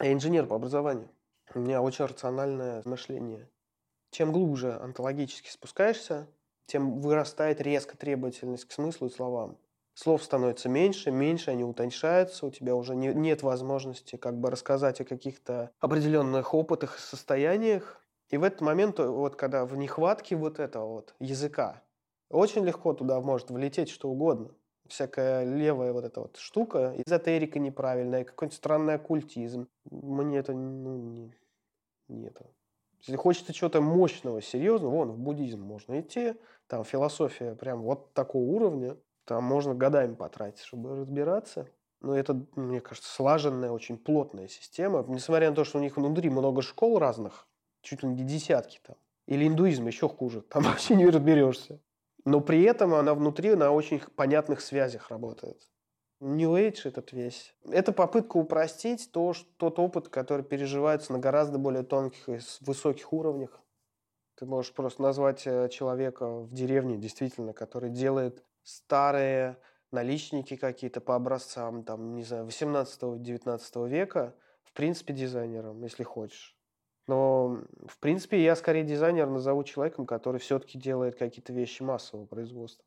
Я 0.00 0.12
инженер 0.12 0.46
по 0.46 0.54
образованию. 0.54 1.10
У 1.52 1.58
меня 1.58 1.82
очень 1.82 2.04
рациональное 2.04 2.80
мышление. 2.84 3.50
Чем 4.12 4.30
глубже 4.30 4.74
онтологически 4.74 5.50
спускаешься, 5.50 6.28
тем 6.66 7.00
вырастает 7.00 7.60
резко 7.60 7.96
требовательность 7.96 8.66
к 8.66 8.70
смыслу 8.70 9.08
и 9.08 9.10
словам. 9.10 9.58
Слов 9.94 10.22
становится 10.22 10.68
меньше, 10.68 11.10
меньше, 11.10 11.50
они 11.50 11.64
утоньшаются, 11.64 12.46
у 12.46 12.50
тебя 12.50 12.74
уже 12.74 12.94
не, 12.94 13.08
нет 13.08 13.42
возможности 13.42 14.16
как 14.16 14.38
бы 14.38 14.50
рассказать 14.50 15.00
о 15.00 15.04
каких-то 15.04 15.72
определенных 15.80 16.54
опытах 16.54 16.96
и 16.96 17.00
состояниях. 17.00 18.00
И 18.30 18.36
в 18.36 18.44
этот 18.44 18.60
момент, 18.60 18.98
вот 18.98 19.36
когда 19.36 19.66
в 19.66 19.76
нехватке 19.76 20.36
вот 20.36 20.60
этого 20.60 20.86
вот 20.86 21.14
языка, 21.18 21.82
очень 22.30 22.64
легко 22.64 22.94
туда 22.94 23.20
может 23.20 23.50
влететь 23.50 23.90
что 23.90 24.08
угодно. 24.08 24.54
Всякая 24.88 25.44
левая 25.44 25.92
вот 25.92 26.04
эта 26.04 26.20
вот 26.20 26.36
штука, 26.36 26.94
эзотерика 27.04 27.58
неправильная, 27.58 28.24
какой-нибудь 28.24 28.56
странный 28.56 28.94
оккультизм. 28.94 29.68
Мне 29.90 30.38
это 30.38 30.52
ну, 30.52 30.96
не, 30.96 31.34
не 32.08 32.26
это. 32.26 32.46
Если 33.00 33.16
хочется 33.16 33.52
чего-то 33.52 33.80
мощного, 33.80 34.42
серьезного, 34.42 34.90
вон, 34.90 35.12
в 35.12 35.18
буддизм 35.18 35.60
можно 35.60 36.00
идти, 36.00 36.34
там 36.66 36.84
философия 36.84 37.54
прям 37.54 37.82
вот 37.82 38.12
такого 38.14 38.42
уровня, 38.42 38.96
там 39.30 39.44
можно 39.44 39.76
годами 39.76 40.16
потратить, 40.16 40.64
чтобы 40.64 40.96
разбираться. 40.96 41.68
Но 42.00 42.18
это, 42.18 42.44
мне 42.56 42.80
кажется, 42.80 43.08
слаженная, 43.14 43.70
очень 43.70 43.96
плотная 43.96 44.48
система. 44.48 45.04
Несмотря 45.06 45.50
на 45.50 45.54
то, 45.54 45.62
что 45.62 45.78
у 45.78 45.80
них 45.80 45.96
внутри 45.96 46.30
много 46.30 46.62
школ 46.62 46.98
разных, 46.98 47.46
чуть 47.80 48.02
ли 48.02 48.08
не 48.08 48.24
десятки 48.24 48.80
там. 48.84 48.96
Или 49.26 49.46
индуизм 49.46 49.86
еще 49.86 50.08
хуже, 50.08 50.40
там 50.50 50.64
вообще 50.64 50.96
не 50.96 51.06
разберешься. 51.06 51.78
Но 52.24 52.40
при 52.40 52.64
этом 52.64 52.92
она 52.92 53.14
внутри 53.14 53.54
на 53.54 53.70
очень 53.70 54.00
понятных 54.16 54.60
связях 54.62 55.10
работает. 55.10 55.62
New 56.18 56.56
Age 56.56 56.80
этот 56.88 57.12
весь. 57.12 57.54
Это 57.70 57.92
попытка 57.92 58.36
упростить 58.36 59.12
то, 59.12 59.32
что, 59.32 59.48
тот 59.58 59.78
опыт, 59.78 60.08
который 60.08 60.44
переживается 60.44 61.12
на 61.12 61.20
гораздо 61.20 61.58
более 61.58 61.84
тонких 61.84 62.28
и 62.28 62.40
высоких 62.62 63.12
уровнях. 63.12 63.60
Ты 64.34 64.46
можешь 64.46 64.72
просто 64.72 65.02
назвать 65.02 65.46
э, 65.46 65.68
человека 65.68 66.28
в 66.28 66.52
деревне, 66.52 66.96
действительно, 66.96 67.52
который 67.52 67.90
делает 67.90 68.42
старые 68.62 69.58
наличники 69.90 70.56
какие-то 70.56 71.00
по 71.00 71.16
образцам, 71.16 71.84
там, 71.84 72.14
не 72.14 72.22
знаю, 72.22 72.46
18-19 72.46 73.88
века, 73.88 74.34
в 74.62 74.72
принципе, 74.72 75.12
дизайнером, 75.14 75.82
если 75.82 76.04
хочешь. 76.04 76.56
Но, 77.06 77.58
в 77.88 77.98
принципе, 77.98 78.42
я 78.42 78.54
скорее 78.54 78.84
дизайнер 78.84 79.28
назову 79.28 79.64
человеком, 79.64 80.06
который 80.06 80.38
все-таки 80.38 80.78
делает 80.78 81.16
какие-то 81.16 81.52
вещи 81.52 81.82
массового 81.82 82.26
производства. 82.26 82.84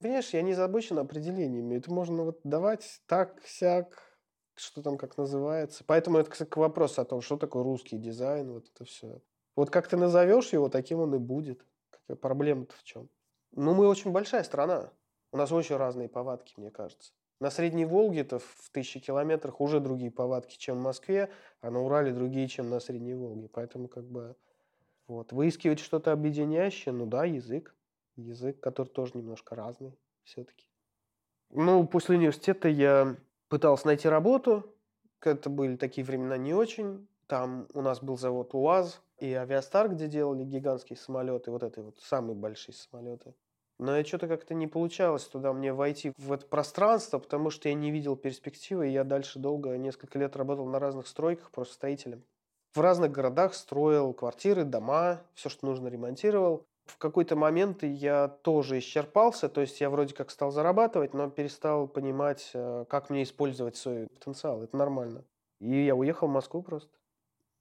Понимаешь, 0.00 0.30
я 0.30 0.42
не 0.42 0.52
забочен 0.52 0.98
определениями. 0.98 1.76
Это 1.76 1.90
можно 1.90 2.24
вот 2.24 2.40
давать 2.44 3.00
так, 3.06 3.40
сяк, 3.46 4.18
что 4.54 4.82
там 4.82 4.98
как 4.98 5.16
называется. 5.16 5.82
Поэтому 5.86 6.18
это, 6.18 6.30
кстати, 6.30 6.50
вопрос 6.58 6.98
о 6.98 7.06
том, 7.06 7.22
что 7.22 7.38
такое 7.38 7.62
русский 7.62 7.96
дизайн, 7.96 8.52
вот 8.52 8.66
это 8.74 8.84
все. 8.84 9.22
Вот 9.56 9.70
как 9.70 9.88
ты 9.88 9.96
назовешь 9.96 10.52
его, 10.52 10.68
таким 10.68 11.00
он 11.00 11.14
и 11.14 11.18
будет. 11.18 11.64
Какая 11.90 12.16
проблема-то 12.16 12.74
в 12.76 12.82
чем? 12.82 13.08
Ну, 13.52 13.72
мы 13.72 13.88
очень 13.88 14.10
большая 14.10 14.42
страна. 14.42 14.92
У 15.34 15.36
нас 15.36 15.50
очень 15.50 15.74
разные 15.74 16.08
повадки, 16.08 16.54
мне 16.56 16.70
кажется. 16.70 17.12
На 17.40 17.50
Средней 17.50 17.86
Волге-то 17.86 18.38
в 18.38 18.70
тысячи 18.70 19.00
километрах 19.00 19.60
уже 19.60 19.80
другие 19.80 20.12
повадки, 20.12 20.56
чем 20.56 20.76
в 20.76 20.82
Москве, 20.82 21.28
а 21.60 21.72
на 21.72 21.82
Урале 21.82 22.12
другие, 22.12 22.46
чем 22.46 22.70
на 22.70 22.78
Средней 22.78 23.14
Волге. 23.14 23.48
Поэтому 23.48 23.88
как 23.88 24.04
бы 24.04 24.36
вот. 25.08 25.32
Выискивать 25.32 25.80
что-то 25.80 26.12
объединяющее, 26.12 26.94
ну 26.94 27.06
да, 27.06 27.24
язык. 27.24 27.74
Язык, 28.14 28.60
который 28.60 28.86
тоже 28.86 29.14
немножко 29.16 29.56
разный 29.56 29.98
все-таки. 30.22 30.68
Ну, 31.50 31.84
после 31.84 32.16
университета 32.16 32.68
я 32.68 33.16
пытался 33.48 33.88
найти 33.88 34.08
работу. 34.08 34.72
Это 35.20 35.50
были 35.50 35.74
такие 35.74 36.06
времена 36.06 36.36
не 36.36 36.54
очень. 36.54 37.08
Там 37.26 37.66
у 37.74 37.82
нас 37.82 38.00
был 38.00 38.16
завод 38.16 38.54
УАЗ 38.54 39.02
и 39.18 39.32
Авиастар, 39.32 39.88
где 39.88 40.06
делали 40.06 40.44
гигантские 40.44 40.96
самолеты, 40.96 41.50
вот 41.50 41.64
эти 41.64 41.80
вот 41.80 41.98
самые 41.98 42.36
большие 42.36 42.76
самолеты. 42.76 43.34
Но 43.84 43.98
я 43.98 44.02
что-то 44.02 44.28
как-то 44.28 44.54
не 44.54 44.66
получалось 44.66 45.24
туда 45.24 45.52
мне 45.52 45.74
войти 45.74 46.14
в 46.16 46.32
это 46.32 46.46
пространство, 46.46 47.18
потому 47.18 47.50
что 47.50 47.68
я 47.68 47.74
не 47.74 47.90
видел 47.90 48.16
перспективы, 48.16 48.88
и 48.88 48.92
я 48.92 49.04
дальше 49.04 49.38
долго, 49.38 49.76
несколько 49.76 50.18
лет 50.18 50.36
работал 50.36 50.64
на 50.64 50.78
разных 50.78 51.06
стройках, 51.06 51.50
просто 51.50 51.74
строителем. 51.74 52.24
В 52.72 52.80
разных 52.80 53.12
городах 53.12 53.54
строил 53.54 54.14
квартиры, 54.14 54.64
дома, 54.64 55.20
все, 55.34 55.50
что 55.50 55.66
нужно, 55.66 55.88
ремонтировал. 55.88 56.64
В 56.86 56.96
какой-то 56.96 57.36
момент 57.36 57.82
я 57.82 58.28
тоже 58.28 58.78
исчерпался, 58.78 59.50
то 59.50 59.60
есть 59.60 59.78
я 59.82 59.90
вроде 59.90 60.14
как 60.14 60.30
стал 60.30 60.50
зарабатывать, 60.50 61.12
но 61.12 61.28
перестал 61.28 61.86
понимать, 61.86 62.52
э, 62.54 62.86
как 62.88 63.10
мне 63.10 63.22
использовать 63.22 63.76
свой 63.76 64.06
потенциал. 64.06 64.62
Это 64.62 64.78
нормально. 64.78 65.24
И 65.60 65.84
я 65.84 65.94
уехал 65.94 66.26
в 66.26 66.32
Москву 66.32 66.62
просто. 66.62 66.90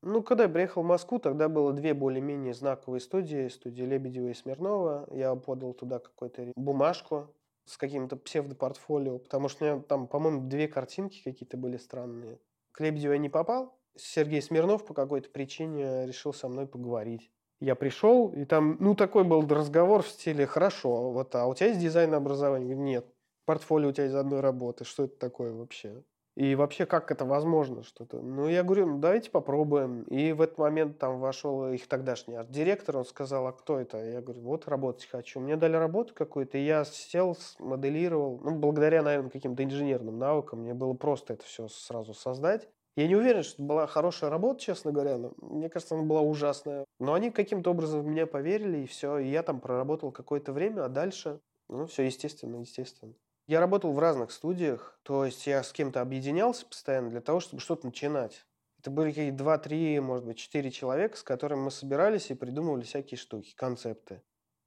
Ну, 0.05 0.21
когда 0.21 0.43
я 0.43 0.49
приехал 0.49 0.83
в 0.83 0.85
Москву, 0.85 1.17
тогда 1.17 1.47
было 1.47 1.71
две 1.71 1.93
более-менее 1.93 2.53
знаковые 2.53 2.99
студии. 2.99 3.47
Студия 3.47 3.85
Лебедева 3.85 4.27
и 4.27 4.33
Смирнова. 4.33 5.07
Я 5.11 5.33
подал 5.35 5.73
туда 5.73 5.99
какую-то 5.99 6.51
бумажку 6.57 7.33
с 7.63 7.77
каким-то 7.77 8.17
псевдопортфолио, 8.17 9.19
потому 9.19 9.47
что 9.47 9.63
у 9.63 9.67
меня 9.67 9.81
там, 9.81 10.07
по-моему, 10.07 10.49
две 10.49 10.67
картинки 10.67 11.23
какие-то 11.23 11.55
были 11.55 11.77
странные. 11.77 12.37
К 12.73 12.81
Лебедеву 12.81 13.13
я 13.13 13.17
не 13.17 13.29
попал. 13.29 13.79
Сергей 13.95 14.41
Смирнов 14.41 14.85
по 14.85 14.93
какой-то 14.93 15.29
причине 15.29 16.05
решил 16.05 16.33
со 16.33 16.49
мной 16.49 16.67
поговорить. 16.67 17.31
Я 17.61 17.75
пришел, 17.75 18.27
и 18.33 18.43
там, 18.43 18.75
ну, 18.81 18.95
такой 18.95 19.23
был 19.23 19.47
разговор 19.47 20.01
в 20.01 20.09
стиле, 20.09 20.45
хорошо, 20.45 21.11
вот, 21.11 21.33
а 21.33 21.45
у 21.45 21.53
тебя 21.53 21.67
есть 21.67 21.79
дизайн 21.79 22.13
образования? 22.13 22.75
Нет. 22.75 23.05
Портфолио 23.45 23.89
у 23.89 23.91
тебя 23.93 24.07
из 24.07 24.15
одной 24.15 24.41
работы. 24.41 24.83
Что 24.83 25.05
это 25.05 25.17
такое 25.17 25.53
вообще? 25.53 26.03
И 26.35 26.55
вообще, 26.55 26.87
как 26.87 27.11
это 27.11 27.25
возможно 27.25 27.83
что-то? 27.83 28.19
Ну, 28.19 28.47
я 28.47 28.63
говорю, 28.63 28.87
ну, 28.87 28.97
давайте 28.97 29.29
попробуем. 29.29 30.01
И 30.03 30.31
в 30.31 30.41
этот 30.41 30.57
момент 30.57 30.97
там 30.97 31.19
вошел 31.19 31.67
их 31.67 31.87
тогдашний 31.87 32.35
арт-директор, 32.35 32.97
он 32.97 33.05
сказал, 33.05 33.45
а 33.45 33.51
кто 33.51 33.79
это? 33.79 34.03
Я 34.03 34.21
говорю, 34.21 34.41
вот 34.41 34.67
работать 34.67 35.05
хочу. 35.05 35.39
Мне 35.39 35.57
дали 35.57 35.75
работу 35.75 36.13
какую-то, 36.15 36.57
и 36.57 36.65
я 36.65 36.85
сел, 36.85 37.35
смоделировал. 37.35 38.39
Ну, 38.43 38.55
благодаря, 38.55 39.03
наверное, 39.03 39.29
каким-то 39.29 39.63
инженерным 39.63 40.17
навыкам, 40.17 40.61
мне 40.61 40.73
было 40.73 40.93
просто 40.93 41.33
это 41.33 41.43
все 41.43 41.67
сразу 41.67 42.15
создать. 42.15 42.67
Я 42.95 43.07
не 43.07 43.15
уверен, 43.15 43.43
что 43.43 43.55
это 43.55 43.63
была 43.63 43.87
хорошая 43.87 44.29
работа, 44.29 44.59
честно 44.59 44.91
говоря, 44.91 45.17
но 45.17 45.33
мне 45.37 45.69
кажется, 45.69 45.95
она 45.95 46.03
была 46.03 46.21
ужасная. 46.21 46.85
Но 46.99 47.13
они 47.13 47.31
каким-то 47.31 47.71
образом 47.71 48.01
в 48.01 48.05
меня 48.05 48.27
поверили, 48.27 48.79
и 48.79 48.87
все. 48.87 49.17
И 49.17 49.29
я 49.29 49.43
там 49.43 49.59
проработал 49.59 50.11
какое-то 50.11 50.51
время, 50.51 50.85
а 50.85 50.89
дальше, 50.89 51.39
ну, 51.69 51.85
все 51.85 52.03
естественно, 52.03 52.57
естественно. 52.57 53.13
Я 53.45 53.59
работал 53.59 53.91
в 53.91 53.99
разных 53.99 54.31
студиях, 54.31 54.97
то 55.03 55.25
есть 55.25 55.45
я 55.47 55.63
с 55.63 55.73
кем-то 55.73 55.99
объединялся 55.99 56.65
постоянно 56.65 57.09
для 57.09 57.19
того, 57.19 57.41
чтобы 57.41 57.61
что-то 57.61 57.85
начинать. 57.85 58.45
Это 58.79 58.89
были 58.89 59.09
какие-то 59.09 59.37
два-три, 59.37 59.99
может 59.99 60.25
быть, 60.25 60.37
четыре 60.37 60.71
человека, 60.71 61.17
с 61.17 61.23
которыми 61.23 61.61
мы 61.61 61.71
собирались 61.71 62.31
и 62.31 62.35
придумывали 62.35 62.83
всякие 62.83 63.17
штуки, 63.17 63.53
концепты. 63.55 64.21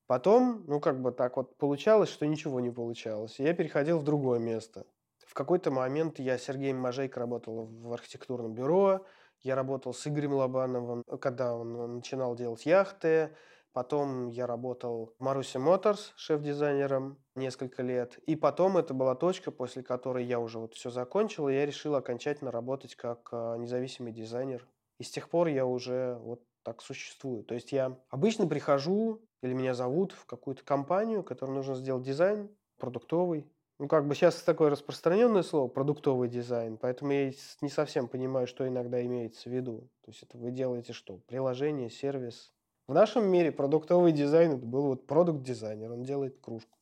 Потом, 0.06 0.64
ну, 0.66 0.78
как 0.78 1.00
бы 1.00 1.11
так 1.11 1.37
вот 1.38 1.56
получалось, 1.56 2.11
что 2.11 2.26
ничего 2.26 2.61
не 2.61 2.71
получалось. 2.71 3.38
Я 3.38 3.54
переходил 3.54 3.99
в 3.99 4.04
другое 4.04 4.38
место. 4.38 4.87
В 5.26 5.33
какой-то 5.33 5.71
момент 5.71 6.18
я 6.18 6.38
с 6.38 6.42
Сергеем 6.42 6.76
Мажейко 6.76 7.18
работал 7.18 7.64
в 7.64 7.92
архитектурном 7.92 8.52
бюро, 8.52 9.06
я 9.40 9.54
работал 9.54 9.95
с 9.95 10.06
Игорем 10.06 10.35
Лобановым, 10.35 11.02
когда 11.21 11.54
он 11.54 11.97
начинал 11.97 12.35
делать 12.37 12.66
яхты, 12.66 13.35
Потом 13.76 14.28
я 14.28 14.47
работал 14.47 15.12
в 15.18 15.23
Марусе 15.23 15.59
Моторс 15.59 16.14
шеф-дизайнером 16.16 17.18
несколько 17.35 17.83
лет. 17.83 18.16
И 18.25 18.35
потом 18.35 18.78
это 18.78 18.95
была 18.95 19.14
точка, 19.14 19.50
после 19.50 19.83
которой 19.83 20.25
я 20.25 20.40
уже 20.40 20.59
вот 20.59 20.73
все 20.73 20.88
закончил, 20.88 21.47
и 21.50 21.52
я 21.52 21.66
решил 21.66 21.95
окончательно 21.95 22.50
работать 22.50 22.95
как 22.95 23.28
а, 23.33 23.59
независимый 23.59 24.12
дизайнер. 24.12 24.66
И 24.99 25.02
с 25.02 25.11
тех 25.11 25.28
пор 25.28 25.49
я 25.49 25.66
уже 25.66 26.16
вот 26.23 26.40
так 26.62 26.80
существую. 26.80 27.45
То 27.45 27.52
есть 27.52 27.71
я 27.71 28.00
обычно 28.09 28.47
прихожу 28.47 29.21
или 29.42 29.52
меня 29.52 29.75
зовут 29.75 30.12
в 30.12 30.25
какую-то 30.25 30.64
компанию, 30.64 31.23
которой 31.23 31.50
нужно 31.50 31.75
сделать 31.75 32.02
дизайн 32.02 32.49
продуктовый. 32.78 33.47
Ну, 33.78 33.88
как 33.88 34.09
бы 34.09 34.14
сейчас 34.14 34.40
такое 34.40 34.71
распространенное 34.71 35.42
слово, 35.42 35.68
продуктовый 35.68 36.30
дизайн, 36.30 36.78
поэтому 36.78 37.12
я 37.12 37.30
не 37.61 37.68
совсем 37.68 38.09
понимаю, 38.09 38.47
что 38.47 38.66
иногда 38.66 39.04
имеется 39.04 39.50
в 39.50 39.52
виду. 39.52 39.90
То 40.00 40.12
есть 40.12 40.23
это 40.23 40.38
вы 40.38 40.50
делаете 40.50 40.95
что? 40.95 41.18
Приложение, 41.26 41.90
сервис, 41.90 42.54
в 42.88 42.95
нашем 42.95 43.26
мире 43.26 43.50
продуктовый 43.50 44.12
дизайн 44.12 44.52
это 44.52 44.66
был 44.66 44.88
вот 44.88 45.07
продукт-дизайнер, 45.07 45.93
он 45.93 46.02
делает 46.02 46.38
кружку. 46.40 46.78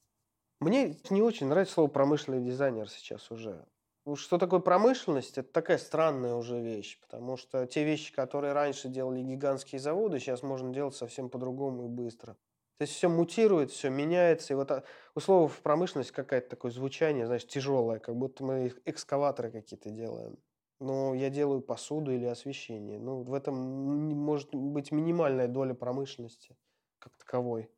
Мне 0.60 0.96
не 1.10 1.22
очень 1.22 1.46
нравится 1.46 1.74
слово 1.74 1.88
промышленный 1.88 2.42
дизайнер 2.42 2.88
сейчас 2.88 3.30
уже. 3.30 3.64
Что 4.14 4.36
такое 4.36 4.60
промышленность? 4.60 5.38
Это 5.38 5.50
такая 5.50 5.78
странная 5.78 6.34
уже 6.34 6.60
вещь, 6.60 7.00
потому 7.00 7.38
что 7.38 7.66
те 7.66 7.84
вещи, 7.84 8.12
которые 8.12 8.52
раньше 8.52 8.88
делали 8.88 9.22
гигантские 9.22 9.80
заводы, 9.80 10.20
сейчас 10.20 10.42
можно 10.42 10.72
делать 10.74 10.94
совсем 10.94 11.30
по-другому 11.30 11.86
и 11.86 11.88
быстро. 11.88 12.34
То 12.76 12.82
есть 12.82 12.92
все 12.92 13.08
мутирует, 13.08 13.70
все 13.70 13.88
меняется. 13.88 14.52
И 14.52 14.56
вот 14.56 14.70
а, 14.72 14.84
у 15.14 15.20
слова 15.20 15.48
в 15.48 15.60
промышленность 15.60 16.10
какое-то 16.10 16.50
такое 16.50 16.70
звучание, 16.70 17.24
знаешь, 17.24 17.46
тяжелое, 17.46 17.98
как 17.98 18.16
будто 18.16 18.44
мы 18.44 18.74
экскаваторы 18.84 19.50
какие-то 19.50 19.90
делаем 19.90 20.36
но 20.80 21.14
я 21.14 21.30
делаю 21.30 21.60
посуду 21.60 22.12
или 22.12 22.24
освещение. 22.24 22.98
Ну, 22.98 23.22
в 23.22 23.34
этом 23.34 23.54
может 23.56 24.54
быть 24.54 24.92
минимальная 24.92 25.48
доля 25.48 25.74
промышленности 25.74 26.56
как 26.98 27.16
таковой. 27.16 27.70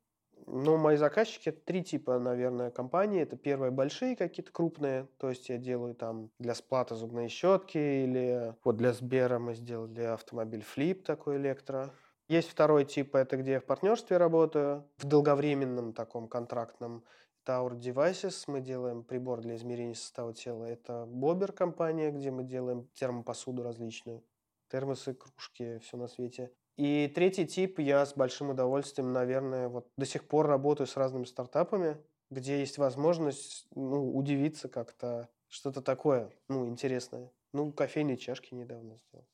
Но 0.45 0.77
мои 0.77 0.95
заказчики 0.95 1.49
это 1.49 1.59
три 1.59 1.83
типа, 1.83 2.19
наверное, 2.19 2.71
компании. 2.71 3.21
Это 3.21 3.35
первые 3.35 3.71
большие 3.71 4.15
какие-то 4.15 4.51
крупные, 4.51 5.07
то 5.17 5.29
есть 5.29 5.49
я 5.49 5.57
делаю 5.57 5.95
там 5.95 6.29
для 6.39 6.53
сплата 6.53 6.95
зубные 6.95 7.27
щетки 7.27 7.77
или 7.77 8.55
вот 8.63 8.77
для 8.77 8.93
Сбера 8.93 9.39
мы 9.39 9.55
сделали 9.55 10.01
автомобиль 10.01 10.63
Flip 10.63 11.03
такой 11.03 11.37
электро. 11.37 11.91
Есть 12.29 12.49
второй 12.49 12.85
тип, 12.85 13.15
это 13.15 13.37
где 13.37 13.53
я 13.53 13.59
в 13.59 13.65
партнерстве 13.65 14.17
работаю, 14.17 14.85
в 14.97 15.05
долговременном 15.05 15.93
таком 15.93 16.27
контрактном. 16.27 17.03
Tower 17.47 17.79
Devices. 17.79 18.43
Мы 18.47 18.59
делаем 18.59 19.03
прибор 19.03 19.41
для 19.41 19.55
измерения 19.55 19.93
состава 19.93 20.33
тела. 20.33 20.65
Это 20.65 21.05
Бобер 21.07 21.53
компания, 21.53 22.11
где 22.11 22.29
мы 22.29 22.43
делаем 22.43 22.89
термопосуду 22.93 23.63
различную. 23.63 24.23
Термосы, 24.69 25.13
кружки, 25.13 25.79
все 25.79 25.95
на 25.95 26.07
свете. 26.07 26.51
И 26.75 27.11
третий 27.15 27.47
тип, 27.47 27.79
я 27.79 28.05
с 28.05 28.13
большим 28.13 28.49
удовольствием, 28.49 29.13
наверное, 29.13 29.69
вот 29.69 29.87
до 29.97 30.05
сих 30.05 30.27
пор 30.27 30.47
работаю 30.47 30.85
с 30.85 30.97
разными 30.97 31.23
стартапами, 31.23 31.97
где 32.29 32.59
есть 32.59 32.77
возможность 32.77 33.65
ну, 33.73 34.15
удивиться 34.15 34.67
как-то, 34.67 35.29
что-то 35.47 35.81
такое, 35.81 36.29
ну, 36.49 36.67
интересное. 36.67 37.31
Ну, 37.53 37.71
кофейные 37.71 38.17
чашки 38.17 38.53
недавно 38.53 38.97
сделал. 38.97 39.25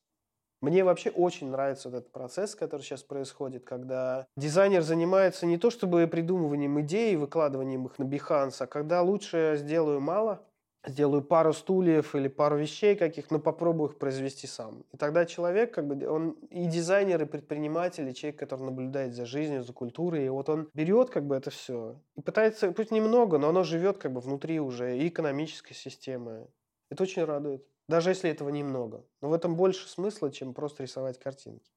Мне 0.63 0.85
вообще 0.85 1.09
очень 1.09 1.49
нравится 1.49 1.89
этот 1.89 2.09
процесс, 2.13 2.55
который 2.55 2.83
сейчас 2.83 3.03
происходит, 3.03 3.65
когда 3.65 4.27
дизайнер 4.37 4.81
занимается 4.81 5.45
не 5.45 5.57
то 5.57 5.69
чтобы 5.69 6.07
придумыванием 6.07 6.79
идей, 6.79 7.17
выкладыванием 7.17 7.85
их 7.85 7.99
на 7.99 8.05
Behance, 8.05 8.55
а 8.59 8.65
когда 8.65 9.01
лучше 9.01 9.55
сделаю 9.57 9.99
мало, 9.99 10.41
сделаю 10.87 11.21
пару 11.21 11.51
стульев 11.51 12.15
или 12.15 12.29
пару 12.29 12.55
вещей 12.55 12.95
каких, 12.95 13.29
но 13.29 13.39
попробую 13.39 13.89
их 13.89 13.97
произвести 13.97 14.47
сам. 14.47 14.85
И 14.93 14.95
тогда 14.95 15.25
человек, 15.25 15.73
как 15.73 15.85
бы, 15.85 16.07
он 16.07 16.31
и 16.49 16.65
дизайнер, 16.65 17.21
и 17.21 17.25
предприниматель, 17.25 18.07
и 18.07 18.15
человек, 18.15 18.39
который 18.39 18.63
наблюдает 18.63 19.13
за 19.13 19.25
жизнью, 19.25 19.63
за 19.63 19.73
культурой, 19.73 20.25
и 20.25 20.29
вот 20.29 20.47
он 20.47 20.69
берет 20.73 21.09
как 21.09 21.27
бы 21.27 21.35
это 21.35 21.49
все 21.49 21.99
и 22.15 22.21
пытается, 22.21 22.71
пусть 22.71 22.91
немного, 22.91 23.37
но 23.37 23.49
оно 23.49 23.63
живет 23.63 23.97
как 23.97 24.13
бы 24.13 24.21
внутри 24.21 24.61
уже 24.61 24.97
и 24.97 25.09
экономической 25.09 25.73
системы. 25.73 26.47
Это 26.89 27.03
очень 27.03 27.25
радует. 27.25 27.65
Даже 27.87 28.11
если 28.11 28.29
этого 28.29 28.49
немного. 28.49 29.05
Но 29.21 29.29
в 29.29 29.33
этом 29.33 29.55
больше 29.55 29.87
смысла, 29.89 30.31
чем 30.31 30.53
просто 30.53 30.83
рисовать 30.83 31.19
картинки. 31.19 31.71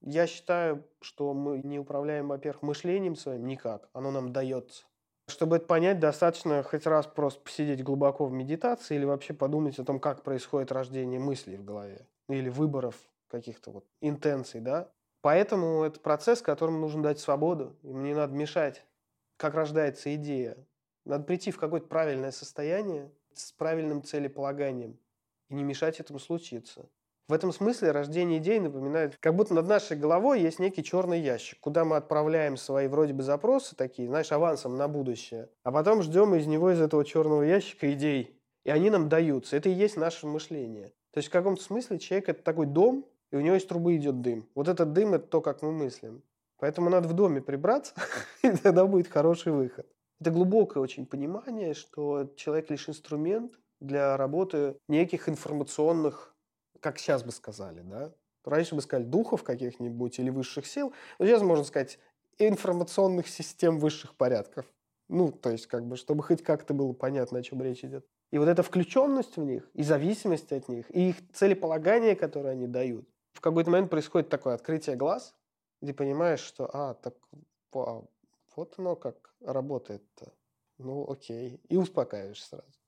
Я 0.00 0.26
считаю, 0.26 0.84
что 1.02 1.34
мы 1.34 1.60
не 1.62 1.78
управляем, 1.78 2.28
во-первых, 2.28 2.62
мышлением 2.62 3.16
своим 3.16 3.46
никак. 3.46 3.88
Оно 3.92 4.10
нам 4.10 4.32
дается. 4.32 4.84
Чтобы 5.28 5.56
это 5.56 5.66
понять, 5.66 6.00
достаточно 6.00 6.62
хоть 6.62 6.86
раз 6.86 7.06
просто 7.06 7.40
посидеть 7.42 7.84
глубоко 7.84 8.26
в 8.26 8.32
медитации 8.32 8.96
или 8.96 9.04
вообще 9.04 9.34
подумать 9.34 9.78
о 9.78 9.84
том, 9.84 10.00
как 10.00 10.22
происходит 10.22 10.72
рождение 10.72 11.20
мыслей 11.20 11.56
в 11.56 11.64
голове. 11.64 12.06
Или 12.28 12.48
выборов 12.48 12.96
каких-то 13.28 13.70
вот 13.70 13.84
интенций, 14.00 14.60
да. 14.60 14.90
Поэтому 15.20 15.84
это 15.84 16.00
процесс, 16.00 16.40
которому 16.40 16.78
нужно 16.78 17.02
дать 17.02 17.20
свободу. 17.20 17.76
Им 17.82 18.02
не 18.02 18.14
надо 18.14 18.34
мешать, 18.34 18.86
как 19.36 19.54
рождается 19.54 20.14
идея. 20.16 20.56
Надо 21.04 21.24
прийти 21.24 21.50
в 21.50 21.58
какое-то 21.58 21.86
правильное 21.86 22.30
состояние 22.30 23.12
с 23.34 23.52
правильным 23.52 24.02
целеполаганием 24.02 24.98
и 25.50 25.54
не 25.54 25.64
мешать 25.64 26.00
этому 26.00 26.18
случиться. 26.18 26.88
В 27.28 27.32
этом 27.32 27.52
смысле 27.52 27.92
рождение 27.92 28.38
идей 28.38 28.58
напоминает, 28.58 29.16
как 29.20 29.36
будто 29.36 29.54
над 29.54 29.68
нашей 29.68 29.96
головой 29.96 30.40
есть 30.40 30.58
некий 30.58 30.82
черный 30.82 31.20
ящик, 31.20 31.60
куда 31.60 31.84
мы 31.84 31.96
отправляем 31.96 32.56
свои 32.56 32.88
вроде 32.88 33.12
бы 33.12 33.22
запросы 33.22 33.76
такие, 33.76 34.08
знаешь, 34.08 34.32
авансом 34.32 34.76
на 34.76 34.88
будущее, 34.88 35.48
а 35.62 35.70
потом 35.70 36.02
ждем 36.02 36.34
из 36.34 36.46
него, 36.48 36.72
из 36.72 36.80
этого 36.80 37.04
черного 37.04 37.42
ящика 37.42 37.92
идей. 37.92 38.36
И 38.64 38.70
они 38.70 38.90
нам 38.90 39.08
даются. 39.08 39.56
Это 39.56 39.68
и 39.68 39.72
есть 39.72 39.96
наше 39.96 40.26
мышление. 40.26 40.88
То 41.12 41.18
есть 41.18 41.28
в 41.28 41.32
каком-то 41.32 41.62
смысле 41.62 41.98
человек– 41.98 42.28
это 42.30 42.42
такой 42.42 42.66
дом, 42.66 43.06
и 43.30 43.36
у 43.36 43.40
него 43.40 43.56
из 43.56 43.64
трубы 43.64 43.96
идет 43.96 44.20
дым. 44.22 44.48
Вот 44.54 44.68
этот 44.68 44.92
дым– 44.92 45.14
это 45.14 45.26
то, 45.26 45.40
как 45.40 45.62
мы 45.62 45.72
мыслим. 45.72 46.22
Поэтому 46.58 46.90
надо 46.90 47.08
в 47.08 47.12
доме 47.14 47.40
прибраться, 47.40 47.94
и 48.42 48.50
тогда 48.50 48.86
будет 48.86 49.08
хороший 49.08 49.52
выход. 49.52 49.86
Это 50.20 50.30
глубокое 50.30 50.82
очень 50.82 51.06
понимание, 51.06 51.74
что 51.74 52.30
человек 52.36 52.70
лишь 52.70 52.88
инструмент, 52.88 53.52
для 53.80 54.16
работы 54.16 54.76
неких 54.88 55.28
информационных, 55.28 56.34
как 56.80 56.98
сейчас 56.98 57.22
бы 57.22 57.32
сказали, 57.32 57.80
да? 57.80 58.12
Раньше 58.44 58.74
бы 58.74 58.82
сказали 58.82 59.06
духов 59.06 59.42
каких-нибудь 59.42 60.18
или 60.18 60.30
высших 60.30 60.66
сил, 60.66 60.94
но 61.18 61.26
сейчас 61.26 61.42
можно 61.42 61.64
сказать 61.64 61.98
информационных 62.38 63.28
систем 63.28 63.78
высших 63.78 64.14
порядков. 64.14 64.66
Ну, 65.08 65.32
то 65.32 65.50
есть, 65.50 65.66
как 65.66 65.86
бы, 65.86 65.96
чтобы 65.96 66.22
хоть 66.22 66.42
как-то 66.42 66.72
было 66.72 66.92
понятно, 66.92 67.40
о 67.40 67.42
чем 67.42 67.60
речь 67.60 67.84
идет. 67.84 68.06
И 68.30 68.38
вот 68.38 68.48
эта 68.48 68.62
включенность 68.62 69.36
в 69.36 69.44
них, 69.44 69.68
и 69.74 69.82
зависимость 69.82 70.52
от 70.52 70.68
них, 70.68 70.86
и 70.94 71.10
их 71.10 71.16
целеполагание, 71.32 72.14
которое 72.14 72.50
они 72.50 72.66
дают. 72.66 73.08
В 73.32 73.40
какой-то 73.40 73.70
момент 73.70 73.90
происходит 73.90 74.28
такое 74.28 74.54
открытие 74.54 74.96
глаз, 74.96 75.34
где 75.82 75.92
понимаешь, 75.92 76.40
что, 76.40 76.70
а, 76.72 76.94
так, 76.94 77.14
вау, 77.72 78.10
вот 78.54 78.74
оно 78.78 78.96
как 78.96 79.34
работает-то. 79.40 80.32
Ну, 80.78 81.10
окей. 81.10 81.60
И 81.68 81.76
успокаиваешься 81.76 82.48
сразу. 82.48 82.79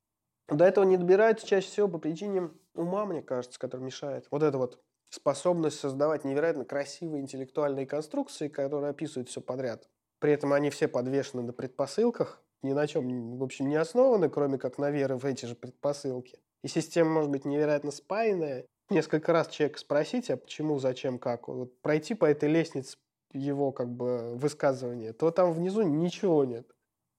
До 0.48 0.64
этого 0.64 0.84
не 0.84 0.96
добираются 0.96 1.46
чаще 1.46 1.68
всего 1.68 1.88
по 1.88 1.98
причине 1.98 2.50
ума, 2.74 3.04
мне 3.06 3.22
кажется, 3.22 3.58
который 3.58 3.82
мешает. 3.82 4.26
Вот 4.30 4.42
эта 4.42 4.58
вот 4.58 4.80
способность 5.08 5.78
создавать 5.78 6.24
невероятно 6.24 6.64
красивые 6.64 7.22
интеллектуальные 7.22 7.86
конструкции, 7.86 8.48
которые 8.48 8.90
описывают 8.90 9.28
все 9.28 9.40
подряд. 9.40 9.88
При 10.18 10.32
этом 10.32 10.52
они 10.52 10.70
все 10.70 10.88
подвешены 10.88 11.42
на 11.42 11.52
предпосылках, 11.52 12.42
ни 12.62 12.72
на 12.72 12.86
чем, 12.86 13.36
в 13.38 13.42
общем, 13.42 13.68
не 13.68 13.76
основаны, 13.76 14.28
кроме 14.30 14.58
как 14.58 14.78
на 14.78 14.90
веры 14.90 15.16
в 15.16 15.24
эти 15.24 15.46
же 15.46 15.54
предпосылки. 15.54 16.38
И 16.62 16.68
система 16.68 17.10
может 17.10 17.30
быть 17.30 17.44
невероятно 17.44 17.90
спаянная. 17.90 18.66
Несколько 18.88 19.32
раз 19.32 19.48
человека 19.48 19.78
спросить, 19.78 20.30
а 20.30 20.36
почему, 20.36 20.78
зачем, 20.78 21.18
как. 21.18 21.48
Вот 21.48 21.80
пройти 21.80 22.14
по 22.14 22.24
этой 22.24 22.48
лестнице 22.48 22.96
его 23.32 23.72
как 23.72 23.88
бы 23.88 24.36
высказывания, 24.36 25.12
то 25.12 25.30
там 25.30 25.52
внизу 25.52 25.82
ничего 25.82 26.44
нет. 26.44 26.70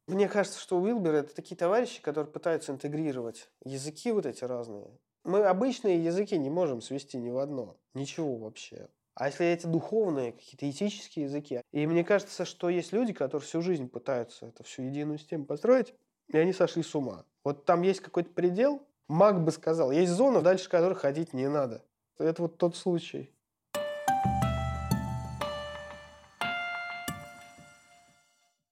Мне 0.07 0.27
кажется, 0.27 0.59
что 0.59 0.79
Уилбер– 0.79 1.13
это 1.15 1.33
такие 1.33 1.55
товарищи, 1.55 2.01
которые 2.01 2.31
пытаются 2.31 2.73
интегрировать 2.73 3.49
языки 3.63 4.11
вот 4.11 4.25
эти 4.25 4.43
разные. 4.43 4.99
Мы 5.23 5.45
обычные 5.45 6.03
языки 6.03 6.37
не 6.37 6.49
можем 6.49 6.81
свести 6.81 7.17
ни 7.17 7.29
в 7.29 7.37
одно. 7.37 7.77
Ничего 7.93 8.35
вообще. 8.35 8.89
А 9.15 9.27
если 9.27 9.45
эти 9.45 9.65
духовные, 9.65 10.33
какие-то 10.33 10.69
этические 10.69 11.25
языки? 11.25 11.61
И 11.71 11.87
мне 11.87 12.03
кажется, 12.03 12.43
что 12.43 12.67
есть 12.69 12.91
люди, 12.91 13.13
которые 13.13 13.45
всю 13.45 13.61
жизнь 13.61 13.87
пытаются 13.87 14.47
это 14.47 14.63
всю 14.63 14.81
единую 14.81 15.19
систему 15.19 15.45
построить, 15.45 15.93
и 16.27 16.37
они 16.37 16.51
сошли 16.51 16.83
с 16.83 16.93
ума. 16.95 17.25
Вот 17.45 17.63
там 17.63 17.83
есть 17.83 18.01
какой-то 18.01 18.31
предел, 18.31 18.85
маг 19.07 19.43
бы 19.43 19.51
сказал, 19.51 19.91
есть 19.91 20.11
зона, 20.11 20.41
дальше 20.41 20.69
которой 20.69 20.95
ходить 20.95 21.33
не 21.33 21.47
надо. 21.47 21.85
Это 22.17 22.41
вот 22.41 22.57
тот 22.57 22.75
случай. 22.75 23.32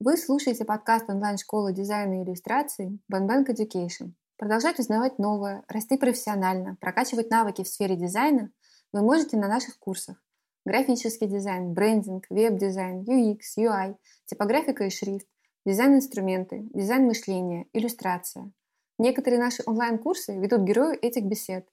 Вы 0.04 0.18
слушаете 0.18 0.66
подкаст 0.66 1.08
онлайн-школы 1.12 1.74
дизайна 1.74 2.16
и 2.16 2.24
иллюстрации 2.24 2.98
Bang 3.14 3.30
Bang 3.30 3.46
Education. 3.50 4.14
Продолжать 4.36 4.80
узнавать 4.80 5.20
новое, 5.20 5.64
расти 5.68 5.96
профессионально, 5.96 6.76
прокачивать 6.82 7.30
навыки 7.30 7.64
в 7.64 7.68
сфере 7.68 7.96
дизайна 7.96 8.50
вы 8.92 9.04
можете 9.04 9.38
на 9.38 9.48
наших 9.48 9.78
курсах. 9.78 10.18
Графический 10.66 11.28
дизайн, 11.28 11.74
брендинг, 11.74 12.26
веб-дизайн, 12.32 13.04
UX, 13.04 13.42
UI, 13.60 13.96
типографика 14.26 14.86
и 14.86 14.90
шрифт, 14.90 15.28
дизайн-инструменты, 15.68 16.68
дизайн 16.74 17.06
мышления, 17.06 17.68
иллюстрация. 17.72 18.52
Некоторые 18.98 19.40
наши 19.40 19.62
онлайн-курсы 19.68 20.36
ведут 20.36 20.62
герои 20.62 20.98
этих 20.98 21.26
бесед. 21.26 21.68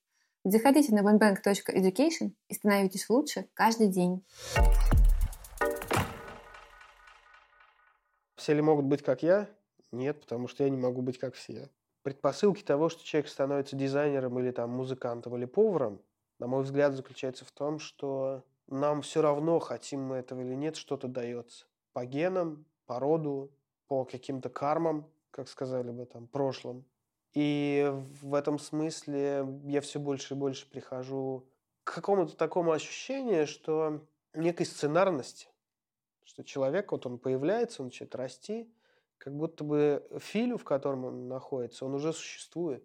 Заходите 0.45 0.95
на 0.95 1.01
banbank.education 1.01 2.33
и 2.49 2.55
становитесь 2.55 3.09
лучше 3.09 3.47
каждый 3.55 3.87
день. 3.87 4.23
Все 8.49 8.55
ли 8.55 8.63
могут 8.63 8.87
быть 8.87 9.03
как 9.03 9.23
я? 9.23 9.47
Нет, 9.93 10.23
потому 10.23 10.49
что 10.49 10.65
я 10.65 10.71
не 10.71 10.79
могу 10.79 11.03
быть 11.03 11.19
как 11.19 11.35
все. 11.35 11.69
Предпосылки 12.03 12.63
того, 12.63 12.89
что 12.89 13.05
человек 13.05 13.29
становится 13.29 13.77
дизайнером 13.77 14.39
или 14.39 14.53
там 14.53 14.71
музыкантом 14.71 15.37
или 15.37 15.45
поваром, 15.45 16.01
на 16.39 16.47
мой 16.47 16.63
взгляд, 16.63 16.95
заключается 16.95 17.45
в 17.45 17.53
том, 17.53 17.79
что 17.79 18.43
нам 18.67 19.03
все 19.03 19.21
равно, 19.21 19.59
хотим 19.59 20.01
мы 20.01 20.17
этого 20.17 20.41
или 20.41 20.55
нет, 20.55 20.77
что-то 20.77 21.09
дается. 21.09 21.67
По 21.93 22.07
генам, 22.07 22.65
по 22.87 22.99
роду, 22.99 23.51
по 23.87 24.07
каким-то 24.07 24.49
кармам, 24.49 25.07
как 25.31 25.47
сказали 25.47 25.91
бы 25.91 26.07
там, 26.07 26.27
прошлым. 26.27 26.87
И 27.35 27.93
в 28.23 28.35
этом 28.35 28.59
смысле 28.59 29.47
я 29.65 29.83
все 29.83 30.01
больше 30.01 30.33
и 30.33 30.39
больше 30.39 30.71
прихожу 30.71 31.45
к 31.85 31.97
какому-то 31.97 32.35
такому 32.35 32.73
ощущению, 32.73 33.47
что 33.47 34.01
некой 34.33 34.65
сценарности, 34.65 35.49
что 36.29 36.45
человек, 36.45 36.93
вот 36.93 37.07
он 37.07 37.19
появляется, 37.19 37.81
он 37.81 37.87
начинает 37.87 38.15
расти, 38.15 38.71
как 39.17 39.35
будто 39.35 39.65
бы 39.65 40.07
фильм, 40.19 40.59
в 40.59 40.65
котором 40.65 41.07
он 41.07 41.27
находится, 41.27 41.87
он 41.87 41.95
уже 41.95 42.13
существует. 42.13 42.85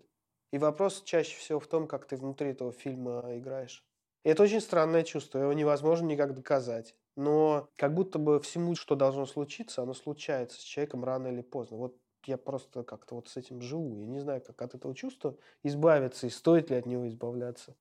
И 0.51 0.57
вопрос 0.57 1.01
чаще 1.03 1.37
всего 1.37 1.59
в 1.59 1.67
том, 1.67 1.85
как 1.85 2.05
ты 2.05 2.15
внутри 2.15 2.51
этого 2.51 2.71
фильма 2.71 3.21
играешь. 3.37 3.85
И 4.23 4.29
это 4.29 4.43
очень 4.43 4.61
странное 4.61 5.03
чувство, 5.03 5.39
его 5.39 5.51
невозможно 5.51 6.05
никак 6.05 6.33
доказать. 6.33 6.95
Но 7.17 7.67
как 7.75 7.93
будто 7.93 8.17
бы 8.17 8.39
всему, 8.39 8.75
что 8.75 8.95
должно 8.95 9.25
случиться, 9.25 9.81
оно 9.81 9.93
случается 9.93 10.61
с 10.61 10.63
человеком 10.63 11.03
рано 11.03 11.27
или 11.27 11.41
поздно. 11.41 11.75
Вот 11.75 11.97
я 12.25 12.37
просто 12.37 12.83
как-то 12.83 13.15
вот 13.15 13.27
с 13.27 13.35
этим 13.35 13.61
живу. 13.61 13.99
Я 13.99 14.07
не 14.07 14.19
знаю, 14.19 14.41
как 14.41 14.61
от 14.61 14.73
этого 14.73 14.95
чувства 14.95 15.35
избавиться 15.63 16.27
и 16.27 16.29
стоит 16.29 16.69
ли 16.69 16.77
от 16.77 16.85
него 16.85 17.09
избавляться. 17.09 17.75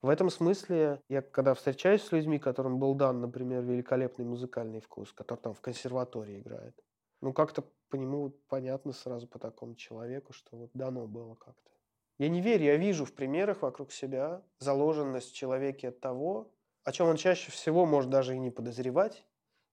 В 0.00 0.08
этом 0.08 0.30
смысле 0.30 1.02
я, 1.08 1.22
когда 1.22 1.54
встречаюсь 1.54 2.02
с 2.02 2.12
людьми, 2.12 2.38
которым 2.38 2.78
был 2.78 2.94
дан, 2.94 3.20
например, 3.20 3.62
великолепный 3.62 4.24
музыкальный 4.24 4.80
вкус, 4.80 5.12
который 5.12 5.40
там 5.40 5.54
в 5.54 5.60
консерватории 5.60 6.38
играет, 6.38 6.78
ну 7.20 7.32
как-то 7.32 7.64
по 7.88 7.96
нему 7.96 8.30
понятно 8.48 8.92
сразу 8.92 9.26
по 9.26 9.40
такому 9.40 9.74
человеку, 9.74 10.32
что 10.32 10.56
вот 10.56 10.70
дано 10.72 11.06
было 11.08 11.34
как-то. 11.34 11.70
Я 12.18 12.28
не 12.28 12.40
верю, 12.40 12.64
я 12.64 12.76
вижу 12.76 13.04
в 13.04 13.12
примерах 13.12 13.62
вокруг 13.62 13.90
себя 13.90 14.42
заложенность 14.60 15.30
в 15.30 15.34
человеке 15.34 15.90
того, 15.90 16.52
о 16.84 16.92
чем 16.92 17.08
он 17.08 17.16
чаще 17.16 17.50
всего 17.50 17.84
может 17.84 18.10
даже 18.10 18.36
и 18.36 18.38
не 18.38 18.50
подозревать, 18.50 19.24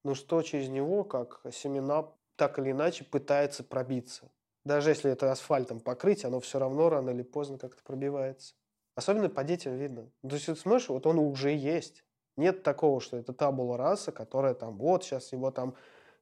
но 0.04 0.16
что 0.16 0.42
через 0.42 0.70
него, 0.70 1.04
как 1.04 1.42
семена, 1.52 2.12
так 2.36 2.58
или 2.58 2.72
иначе 2.72 3.04
пытается 3.04 3.64
пробиться. 3.64 4.32
Даже 4.64 4.90
если 4.90 5.12
это 5.12 5.32
асфальтом 5.32 5.80
покрыть, 5.80 6.26
оно 6.26 6.40
все 6.40 6.58
равно 6.58 6.90
рано 6.90 7.12
или 7.12 7.22
поздно 7.22 7.60
как-то 7.60 7.84
пробивается. 7.84 8.56
Особенно 8.96 9.30
по 9.30 9.44
детям 9.44 9.76
видно. 9.76 10.10
То 10.28 10.36
есть, 10.36 10.58
смотришь, 10.58 10.90
вот 10.90 11.06
он 11.06 11.20
уже 11.20 11.52
есть. 11.52 12.04
Нет 12.38 12.64
такого, 12.64 13.00
что 13.00 13.18
это 13.18 13.34
табула 13.34 13.78
раса, 13.78 14.12
которая 14.12 14.54
там, 14.54 14.78
вот 14.78 15.04
сейчас 15.04 15.32
его 15.32 15.52
там 15.52 15.76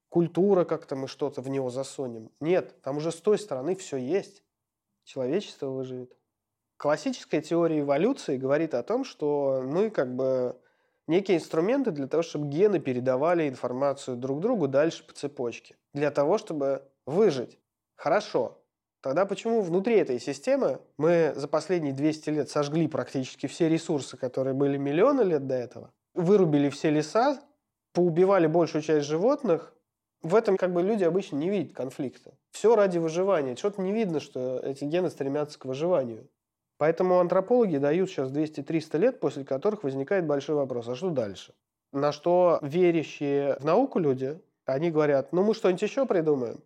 культура 0.10 0.64
как-то 0.64 0.96
мы 0.96 1.08
что-то 1.08 1.42
в 1.42 1.50
него 1.50 1.70
засунем. 1.70 2.32
Нет, 2.40 2.82
там 2.82 2.98
уже 2.98 3.12
с 3.12 3.16
той 3.16 3.38
стороны 3.38 3.76
все 3.76 3.98
есть. 3.98 4.44
Человечество 5.04 5.68
выживет. 5.68 6.16
Классическая 6.78 7.42
теория 7.42 7.80
эволюции 7.80 8.38
говорит 8.38 8.74
о 8.74 8.84
том, 8.84 9.06
что 9.06 9.64
мы 9.66 9.90
как 9.90 10.16
бы 10.16 10.60
некие 11.08 11.38
инструменты 11.38 11.92
для 11.92 12.08
того, 12.08 12.24
чтобы 12.24 12.48
гены 12.48 12.80
передавали 12.80 13.48
информацию 13.48 14.18
друг 14.18 14.40
другу 14.40 14.68
дальше 14.68 15.06
по 15.06 15.14
цепочке. 15.14 15.78
Для 15.94 16.12
того, 16.12 16.38
чтобы 16.38 16.88
выжить. 17.06 17.60
Хорошо. 17.96 18.63
Тогда 19.04 19.26
почему 19.26 19.60
внутри 19.60 19.98
этой 19.98 20.18
системы 20.18 20.80
мы 20.96 21.34
за 21.36 21.50
последние 21.50 21.94
200 21.94 22.30
лет 22.30 22.50
сожгли 22.50 22.88
практически 22.88 23.48
все 23.48 23.68
ресурсы, 23.68 24.16
которые 24.16 24.54
были 24.54 24.78
миллионы 24.78 25.24
лет 25.24 25.46
до 25.46 25.56
этого, 25.56 25.92
вырубили 26.14 26.70
все 26.70 26.90
леса, 26.90 27.42
поубивали 27.92 28.48
большую 28.48 28.82
часть 28.82 29.06
животных, 29.06 29.74
в 30.22 30.34
этом 30.36 30.56
как 30.56 30.72
бы 30.72 30.82
люди 30.82 31.04
обычно 31.04 31.36
не 31.36 31.50
видят 31.50 31.74
конфликта. 31.74 32.32
Все 32.52 32.78
ради 32.78 32.98
выживания. 32.98 33.58
Что-то 33.58 33.82
не 33.82 33.92
видно, 33.92 34.22
что 34.22 34.62
эти 34.64 34.86
гены 34.86 35.10
стремятся 35.10 35.60
к 35.60 35.66
выживанию. 35.66 36.30
Поэтому 36.78 37.20
антропологи 37.20 37.76
дают 37.76 38.10
сейчас 38.10 38.32
200-300 38.32 38.98
лет, 39.00 39.20
после 39.20 39.44
которых 39.44 39.84
возникает 39.84 40.26
большой 40.26 40.56
вопрос, 40.56 40.88
а 40.88 40.96
что 40.96 41.10
дальше? 41.10 41.54
На 41.92 42.14
что 42.14 42.58
верящие 42.62 43.58
в 43.60 43.66
науку 43.66 44.00
люди, 44.00 44.40
они 44.66 44.92
говорят, 44.92 45.34
ну 45.34 45.44
мы 45.44 45.54
что-нибудь 45.54 45.82
еще 45.82 46.06
придумаем. 46.06 46.64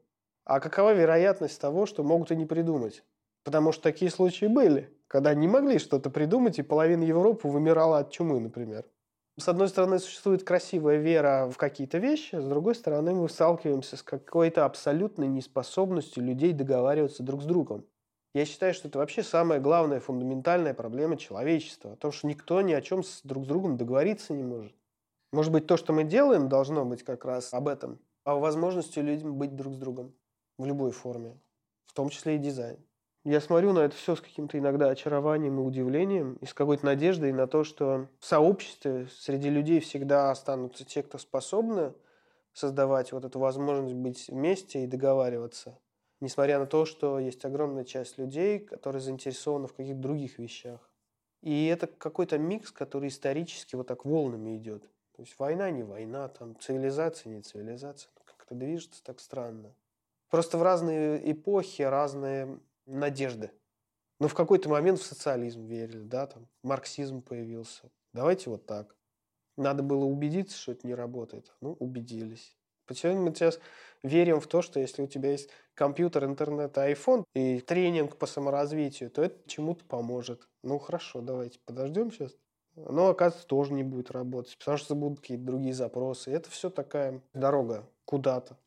А 0.50 0.62
какова 0.62 0.94
вероятность 0.94 1.60
того, 1.60 1.86
что 1.86 2.06
могут 2.06 2.32
и 2.32 2.36
не 2.38 2.46
придумать? 2.46 3.04
Потому 3.44 3.74
что 3.74 3.84
такие 3.84 4.10
случаи 4.10 4.46
были, 4.46 4.90
когда 5.10 5.34
не 5.34 5.46
могли 5.46 5.78
что-то 5.78 6.10
придумать, 6.10 6.58
и 6.58 6.64
половина 6.64 7.04
Европы 7.04 7.50
вымирала 7.50 8.00
от 8.00 8.12
чумы, 8.12 8.40
например. 8.40 8.86
С 9.38 9.50
одной 9.50 9.68
стороны, 9.68 10.00
существует 10.00 10.46
красивая 10.46 11.00
вера 11.00 11.50
в 11.52 11.58
какие-то 11.58 11.98
вещи, 11.98 12.38
с 12.38 12.46
другой 12.46 12.76
стороны, 12.76 13.14
мы 13.14 13.28
сталкиваемся 13.28 13.98
с 13.98 14.04
какой-то 14.04 14.64
абсолютной 14.64 15.28
неспособностью 15.28 16.24
людей 16.24 16.54
договариваться 16.54 17.24
друг 17.24 17.42
с 17.42 17.46
другом. 17.46 17.86
Я 18.34 18.46
считаю, 18.46 18.74
что 18.74 18.88
это 18.88 19.00
вообще 19.00 19.24
самая 19.24 19.60
главная 19.60 20.00
фундаментальная 20.00 20.74
проблема 20.74 21.18
человечества. 21.18 21.92
О 21.92 21.96
том, 21.98 22.14
что 22.14 22.26
никто 22.26 22.62
ни 22.62 22.72
о 22.72 22.82
чем 22.82 23.04
с 23.04 23.20
друг 23.24 23.44
с 23.44 23.48
другом 23.48 23.76
договориться 23.76 24.32
не 24.32 24.44
может. 24.44 24.74
Может 25.34 25.52
быть, 25.52 25.68
то, 25.68 25.76
что 25.76 25.92
мы 25.92 26.06
делаем, 26.06 26.48
должно 26.48 26.86
быть 26.86 27.04
как 27.04 27.26
раз 27.26 27.54
об 27.54 27.68
этом. 27.68 28.00
О 28.24 28.36
возможности 28.36 29.00
людям 29.00 29.36
быть 29.36 29.54
друг 29.54 29.74
с 29.74 29.78
другом 29.78 30.14
в 30.58 30.66
любой 30.66 30.92
форме. 30.92 31.38
В 31.86 31.94
том 31.94 32.10
числе 32.10 32.36
и 32.36 32.40
дизайн. 32.40 32.78
Я 33.24 33.42
смотрю 33.42 33.74
на 33.74 33.80
это 33.80 33.96
все 33.96 34.16
с 34.16 34.22
каким-то 34.22 34.58
иногда 34.58 34.90
очарованием 34.90 35.60
и 35.60 35.64
удивлением, 35.64 36.36
и 36.36 36.46
с 36.46 36.54
какой-то 36.54 36.86
надеждой 36.86 37.34
на 37.34 37.48
то, 37.48 37.64
что 37.64 38.08
в 38.20 38.26
сообществе 38.26 39.08
среди 39.12 39.50
людей 39.50 39.80
всегда 39.80 40.32
останутся 40.32 40.86
те, 40.86 41.04
кто 41.04 41.18
способны 41.18 41.94
создавать 42.54 43.12
вот 43.12 43.26
эту 43.26 43.40
возможность 43.40 43.96
быть 43.96 44.28
вместе 44.30 44.84
и 44.84 44.88
договариваться– 44.88 45.78
несмотря 46.20 46.60
на 46.60 46.66
то, 46.66 46.86
что 46.86 47.20
есть 47.20 47.44
огромная 47.46 47.84
часть 47.84 48.18
людей, 48.18 48.60
которые 48.60 49.02
заинтересованы 49.02 49.68
в 49.68 49.74
каких-то 49.74 50.02
других 50.02 50.40
вещах. 50.40 50.90
И 51.42 51.68
это 51.68 51.88
какой-то 51.88 52.38
микс, 52.38 52.72
который 52.72 53.10
исторически 53.10 53.76
вот 53.76 53.88
так 53.88 54.06
волнами 54.06 54.58
идет. 54.58 54.84
То 55.16 55.22
есть 55.22 55.38
война 55.38 55.70
не 55.70 55.84
война, 55.84 56.28
там 56.28 56.60
цивилизация 56.60 57.32
не 57.32 57.42
цивилизация. 57.42 58.12
Ну, 58.16 58.22
как-то 58.26 58.56
движется 58.56 59.04
так 59.04 59.20
странно. 59.20 59.74
Просто 60.30 60.58
в 60.58 60.64
разные 60.64 61.32
эпохи 61.32 61.82
разные 61.82 62.60
надежды. 62.86 63.52
Но 64.20 64.28
в 64.28 64.34
какой-то 64.34 64.70
момент 64.70 65.00
в 65.00 65.06
социализм 65.06 65.66
верили, 65.66 66.04
да, 66.04 66.28
там 66.28 66.48
марксизм 66.64 67.22
появился. 67.22 67.92
Давайте 68.14 68.50
вот 68.50 68.66
так. 68.66 68.96
Надо 69.58 69.84
было 69.84 70.06
убедиться, 70.06 70.58
что 70.58 70.72
это 70.72 70.88
не 70.88 70.96
работает. 70.96 71.54
Ну, 71.62 71.74
убедились. 71.74 72.58
Почему 72.88 73.22
мы 73.22 73.34
сейчас 73.34 73.60
верим 74.02 74.40
в 74.40 74.48
то, 74.48 74.62
что 74.62 74.80
если 74.80 75.02
у 75.02 75.08
тебя 75.08 75.32
есть 75.32 75.50
компьютер, 75.74 76.26
интернет, 76.26 76.78
iPhone 76.78 77.24
и 77.36 77.60
тренинг 77.60 78.18
по 78.18 78.26
саморазвитию, 78.26 79.12
то 79.12 79.22
это 79.22 79.38
чему-то 79.48 79.84
поможет. 79.86 80.48
Ну 80.64 80.80
хорошо, 80.80 81.22
давайте 81.22 81.60
подождем 81.66 82.12
сейчас. 82.12 82.36
Но, 82.76 83.10
оказывается, 83.10 83.48
тоже 83.48 83.74
не 83.74 83.84
будет 83.84 84.12
работать, 84.12 84.58
потому 84.58 84.78
что 84.78 84.96
будут 84.96 85.20
какие-то 85.20 85.44
другие 85.44 85.74
запросы. 85.74 86.32
Это 86.32 86.50
все 86.50 86.70
такая 86.70 87.22
дорога 87.34 87.90
куда-то. 88.06 88.58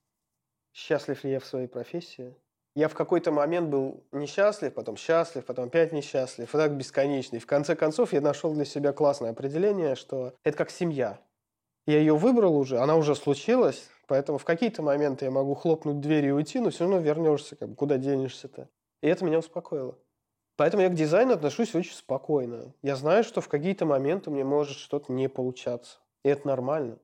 Счастлив 0.72 1.22
ли 1.24 1.32
я 1.32 1.40
в 1.40 1.46
своей 1.46 1.66
профессии? 1.66 2.34
Я 2.76 2.88
в 2.88 2.94
какой-то 2.94 3.32
момент 3.32 3.68
был 3.68 4.04
несчастлив, 4.12 4.72
потом 4.72 4.96
счастлив, 4.96 5.44
потом 5.44 5.66
опять 5.66 5.92
несчастлив, 5.92 6.48
и 6.54 6.58
так 6.58 6.76
бесконечно. 6.76 7.36
И 7.36 7.40
в 7.40 7.46
конце 7.46 7.74
концов 7.74 8.12
я 8.12 8.20
нашел 8.20 8.54
для 8.54 8.64
себя 8.64 8.92
классное 8.92 9.30
определение, 9.30 9.96
что 9.96 10.34
это 10.44 10.56
как 10.56 10.70
семья. 10.70 11.18
Я 11.86 11.98
ее 11.98 12.16
выбрал 12.16 12.56
уже, 12.56 12.78
она 12.78 12.96
уже 12.96 13.16
случилась, 13.16 13.88
Поэтому 14.10 14.38
в 14.38 14.44
какие-то 14.44 14.82
моменты 14.82 15.26
я 15.26 15.30
могу 15.30 15.54
хлопнуть 15.54 16.00
дверь 16.00 16.24
и 16.24 16.32
уйти, 16.32 16.58
но 16.58 16.70
все 16.70 16.82
равно 16.82 16.98
вернешься, 16.98 17.54
как 17.54 17.68
бы, 17.68 17.76
куда 17.76 17.96
денешься-то. 17.96 18.68
И 19.02 19.06
это 19.06 19.24
меня 19.24 19.38
успокоило. 19.38 19.96
Поэтому 20.56 20.82
я 20.82 20.88
к 20.88 20.96
дизайну 20.96 21.34
отношусь 21.34 21.76
очень 21.76 21.94
спокойно. 21.94 22.74
Я 22.82 22.96
знаю, 22.96 23.22
что 23.22 23.40
в 23.40 23.46
какие-то 23.46 23.86
моменты 23.86 24.30
мне 24.30 24.42
может 24.42 24.78
что-то 24.78 25.12
не 25.12 25.28
получаться. 25.28 25.98
И 26.24 26.28
это 26.28 26.44
нормально. 26.48 26.98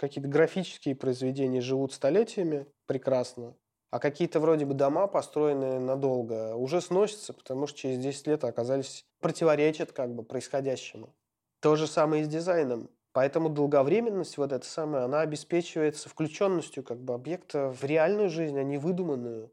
Какие-то 0.00 0.30
графические 0.30 0.94
произведения 0.94 1.60
живут 1.60 1.92
столетиями, 1.92 2.66
прекрасно. 2.86 3.54
А 3.90 3.98
какие-то 3.98 4.40
вроде 4.40 4.64
бы 4.64 4.72
дома, 4.72 5.06
построенные 5.06 5.78
надолго, 5.78 6.54
уже 6.56 6.80
сносятся, 6.80 7.34
потому 7.34 7.66
что 7.66 7.80
через 7.80 7.98
10 7.98 8.28
лет 8.28 8.44
оказались 8.44 9.04
противоречат 9.20 9.92
как 9.92 10.14
бы 10.14 10.22
происходящему. 10.22 11.14
То 11.60 11.76
же 11.76 11.86
самое 11.86 12.22
и 12.22 12.24
с 12.24 12.28
дизайном. 12.28 12.88
Поэтому 13.12 13.50
долговременность 13.50 14.38
вот 14.38 14.52
эта 14.52 14.64
самая, 14.64 15.04
она 15.04 15.20
обеспечивается 15.20 16.08
включенностью 16.08 16.82
как 16.82 16.98
бы 16.98 17.12
объекта 17.12 17.68
в 17.68 17.84
реальную 17.84 18.30
жизнь, 18.30 18.58
а 18.58 18.62
не 18.62 18.78
выдуманную. 18.78 19.52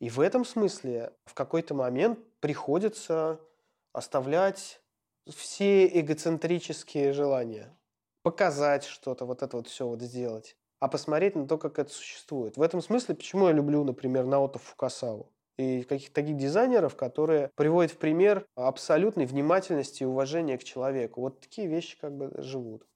И 0.00 0.10
в 0.10 0.18
этом 0.18 0.44
смысле 0.44 1.12
в 1.24 1.34
какой-то 1.34 1.74
момент 1.74 2.18
приходится 2.40 3.38
оставлять 3.92 4.80
все 5.28 5.86
эгоцентрические 5.86 7.12
желания. 7.12 7.72
Показать 8.24 8.84
что-то, 8.84 9.26
вот 9.26 9.42
это 9.42 9.58
вот 9.58 9.68
все 9.68 9.86
вот 9.86 10.00
сделать. 10.00 10.56
А 10.80 10.88
посмотреть 10.88 11.36
на 11.36 11.46
то, 11.46 11.58
как 11.58 11.78
это 11.78 11.92
существует. 11.92 12.56
В 12.56 12.62
этом 12.62 12.80
смысле, 12.80 13.14
почему 13.14 13.48
я 13.48 13.52
люблю, 13.52 13.84
например, 13.84 14.24
Наото 14.24 14.58
Фукасаву 14.58 15.30
и 15.58 15.82
каких-то 15.82 16.14
таких 16.14 16.36
дизайнеров, 16.38 16.96
которые 16.96 17.50
приводят 17.54 17.92
в 17.92 17.98
пример 17.98 18.46
абсолютной 18.56 19.26
внимательности 19.26 20.02
и 20.02 20.06
уважения 20.06 20.56
к 20.56 20.64
человеку. 20.64 21.20
Вот 21.20 21.40
такие 21.40 21.68
вещи 21.68 21.98
как 22.00 22.16
бы 22.16 22.32
живут. 22.38 22.86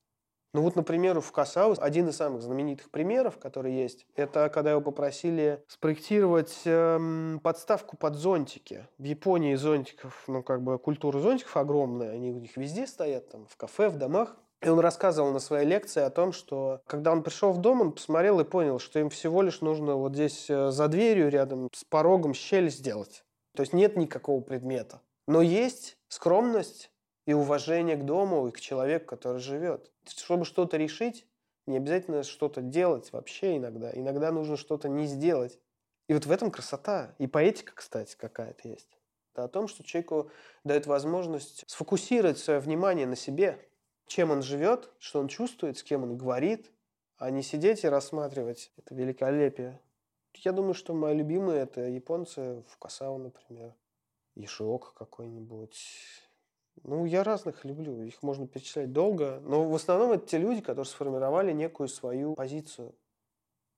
Ну 0.55 0.63
вот, 0.63 0.77
например, 0.77 1.21
в 1.21 1.31
Касау 1.31 1.75
один 1.79 2.09
из 2.09 2.17
самых 2.17 2.41
знаменитых 2.41 2.91
примеров, 2.91 3.39
который 3.39 3.75
есть, 3.75 4.07
это 4.17 4.49
когда 4.49 4.71
его 4.71 4.81
попросили 4.81 5.63
спроектировать 5.69 6.63
эм, 6.65 7.39
подставку 7.43 7.99
под 7.99 8.15
зонтики. 8.15 8.89
В 8.97 9.05
Японии 9.05 9.55
зонтиков, 9.57 10.25
ну 10.27 10.43
как 10.43 10.63
бы 10.63 10.79
культура 10.79 11.21
зонтиков 11.21 11.55
огромная, 11.59 12.13
они 12.13 12.31
у 12.33 12.39
них 12.39 12.57
везде 12.57 12.87
стоят, 12.87 13.29
там 13.29 13.47
в 13.47 13.57
кафе, 13.59 13.91
в 13.91 13.99
домах. 13.99 14.37
И 14.61 14.69
он 14.69 14.81
рассказывал 14.81 15.33
на 15.33 15.39
своей 15.39 15.67
лекции 15.67 16.03
о 16.03 16.11
том, 16.11 16.33
что 16.33 16.81
когда 16.87 17.13
он 17.13 17.23
пришел 17.23 17.53
в 17.53 17.59
дом, 17.59 17.81
он 17.81 17.93
посмотрел 17.93 18.41
и 18.41 18.45
понял, 18.45 18.81
что 18.81 18.99
им 18.99 19.09
всего 19.09 19.43
лишь 19.43 19.61
нужно 19.61 19.95
вот 19.95 20.15
здесь 20.15 20.51
э, 20.51 20.71
за 20.71 20.89
дверью 20.89 21.31
рядом 21.31 21.69
с 21.73 21.85
порогом 21.85 22.35
щель 22.35 22.71
сделать. 22.71 23.25
То 23.55 23.63
есть 23.63 23.73
нет 23.73 23.97
никакого 23.97 24.41
предмета. 24.41 25.01
Но 25.29 25.43
есть 25.43 25.97
скромность 26.09 26.91
и 27.27 27.35
уважение 27.35 27.97
к 27.97 28.05
дому 28.05 28.49
и 28.49 28.51
к 28.51 28.61
человеку, 28.61 29.07
который 29.07 29.41
живет. 29.41 29.93
Чтобы 30.07 30.45
что-то 30.45 30.77
решить, 30.77 31.27
не 31.67 31.77
обязательно 31.77 32.23
что-то 32.25 32.63
делать 32.63 33.13
вообще 33.13 33.59
иногда. 33.59 33.93
Иногда 33.93 34.33
нужно 34.33 34.57
что-то 34.57 34.89
не 34.89 35.07
сделать. 35.07 35.59
И 36.09 36.15
вот 36.15 36.27
в 36.27 36.33
этом 36.33 36.51
красота. 36.51 37.15
И 37.19 37.27
поэтика, 37.27 37.73
кстати, 37.75 38.17
какая-то 38.17 38.67
есть. 38.67 38.89
Это 39.35 39.45
о 39.45 39.49
том, 39.49 39.69
что 39.69 39.85
человеку 39.85 40.31
дает 40.65 40.87
возможность 40.87 41.65
сфокусировать 41.69 42.39
свое 42.39 42.59
внимание 42.59 43.07
на 43.07 43.15
себе, 43.15 43.68
чем 44.09 44.31
он 44.31 44.43
живет, 44.43 44.91
что 44.99 45.21
он 45.21 45.29
чувствует, 45.29 45.79
с 45.79 45.83
кем 45.83 46.03
он 46.03 46.17
говорит, 46.17 46.71
а 47.17 47.31
не 47.31 47.43
сидеть 47.43 47.85
и 47.85 47.89
рассматривать 47.89 48.73
это 48.77 48.95
великолепие. 48.95 49.81
Я 50.35 50.53
думаю, 50.53 50.75
что 50.75 50.95
мои 50.95 51.17
любимые 51.17 51.63
это 51.63 51.83
японцы 51.83 52.63
в 52.69 52.79
Касау, 52.79 53.19
например, 53.19 53.75
Ишиок 54.37 54.95
какой-нибудь, 54.95 55.77
ну, 56.85 57.05
я 57.05 57.25
разных 57.25 57.65
люблю, 57.65 58.03
их 58.03 58.23
можно 58.23 58.47
перечислять 58.47 58.93
долго, 58.93 59.41
но 59.45 59.69
в 59.69 59.75
основном 59.75 60.13
это 60.13 60.27
те 60.27 60.39
люди, 60.39 60.61
которые 60.61 60.87
сформировали 60.87 61.53
некую 61.53 61.89
свою 61.89 62.35
позицию. 62.35 62.95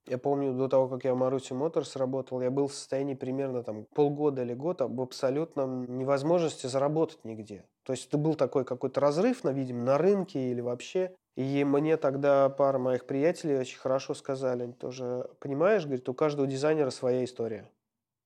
Я 0.07 0.19
помню, 0.19 0.55
до 0.55 0.69
того, 0.69 0.89
как 0.89 1.05
я 1.05 1.15
в 1.15 1.23
Maruti 1.23 1.53
Motors 1.53 1.97
работал, 1.99 2.41
я 2.41 2.51
был 2.51 2.67
в 2.67 2.75
состоянии 2.75 3.15
примерно 3.15 3.63
там 3.63 3.87
полгода 3.95 4.43
или 4.43 4.55
год 4.55 4.81
об 4.81 5.01
абсолютном 5.01 5.99
невозможности 5.99 6.67
заработать 6.67 7.25
нигде. 7.25 7.65
То 7.85 7.93
есть 7.93 8.09
это 8.09 8.19
был 8.19 8.35
такой 8.35 8.65
какой-то 8.65 9.01
разрыв, 9.01 9.45
на, 9.45 9.51
видимо, 9.51 9.85
на 9.85 9.99
рынке 9.99 10.51
или 10.51 10.61
вообще. 10.61 11.15
И 11.37 11.65
мне 11.65 11.97
тогда 11.97 12.49
пара 12.49 12.79
моих 12.79 13.07
приятелей 13.07 13.59
очень 13.59 13.79
хорошо 13.79 14.15
сказали, 14.15 14.65
они 14.65 14.73
тоже, 14.73 15.31
понимаешь, 15.39 15.85
говорит, 15.85 16.09
у 16.09 16.15
каждого 16.15 16.47
дизайнера 16.47 16.91
своя 16.91 17.25
история. 17.25 17.71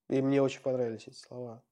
И 0.08 0.22
мне 0.22 0.42
очень 0.42 0.62
понравились 0.62 1.06
эти 1.06 1.16
слова 1.16 1.62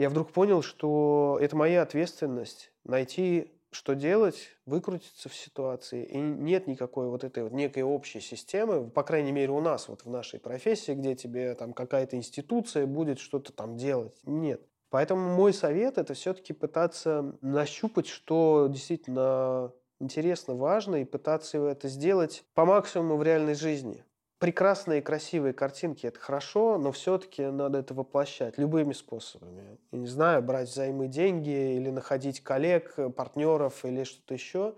я 0.00 0.08
вдруг 0.08 0.32
понял, 0.32 0.62
что 0.62 1.38
это 1.42 1.54
моя 1.56 1.82
ответственность 1.82 2.72
найти, 2.84 3.52
что 3.70 3.94
делать, 3.94 4.48
выкрутиться 4.66 5.28
в 5.28 5.34
ситуации. 5.34 6.04
И 6.04 6.18
нет 6.18 6.66
никакой 6.66 7.08
вот 7.08 7.24
этой 7.24 7.44
вот 7.44 7.52
некой 7.52 7.82
общей 7.82 8.20
системы, 8.20 8.88
по 8.88 9.02
крайней 9.02 9.32
мере 9.32 9.52
у 9.52 9.60
нас 9.60 9.88
вот 9.88 10.04
в 10.04 10.10
нашей 10.10 10.40
профессии, 10.40 10.92
где 10.92 11.14
тебе 11.14 11.54
там 11.54 11.72
какая-то 11.72 12.16
институция 12.16 12.86
будет 12.86 13.18
что-то 13.18 13.52
там 13.52 13.76
делать. 13.76 14.16
Нет. 14.24 14.60
Поэтому 14.90 15.36
мой 15.36 15.52
совет– 15.54 15.98
это 15.98 16.14
все-таки 16.14 16.52
пытаться 16.52 17.36
нащупать, 17.40 18.08
что 18.08 18.66
действительно 18.68 19.72
интересно, 20.00 20.54
важно, 20.54 20.96
и 20.96 21.04
пытаться 21.04 21.58
это 21.58 21.88
сделать 21.88 22.44
по 22.54 22.64
максимуму 22.64 23.16
в 23.16 23.22
реальной 23.22 23.54
жизни. 23.54 24.04
Прекрасные 24.40 25.02
красивые 25.02 25.52
картинки– 25.52 26.06
это 26.08 26.18
хорошо, 26.18 26.78
но 26.78 26.92
все-таки 26.92 27.44
надо 27.44 27.76
это 27.76 27.92
воплощать 27.92 28.56
любыми 28.56 28.94
способами. 28.94 29.78
Я 29.92 29.98
не 29.98 30.06
знаю, 30.06 30.42
брать 30.42 30.70
взаймы 30.70 31.08
деньги 31.08 31.76
или 31.76 31.90
находить 31.90 32.40
коллег, 32.40 32.96
партнеров 33.14 33.84
или 33.84 34.02
что-то 34.02 34.32
еще, 34.32 34.76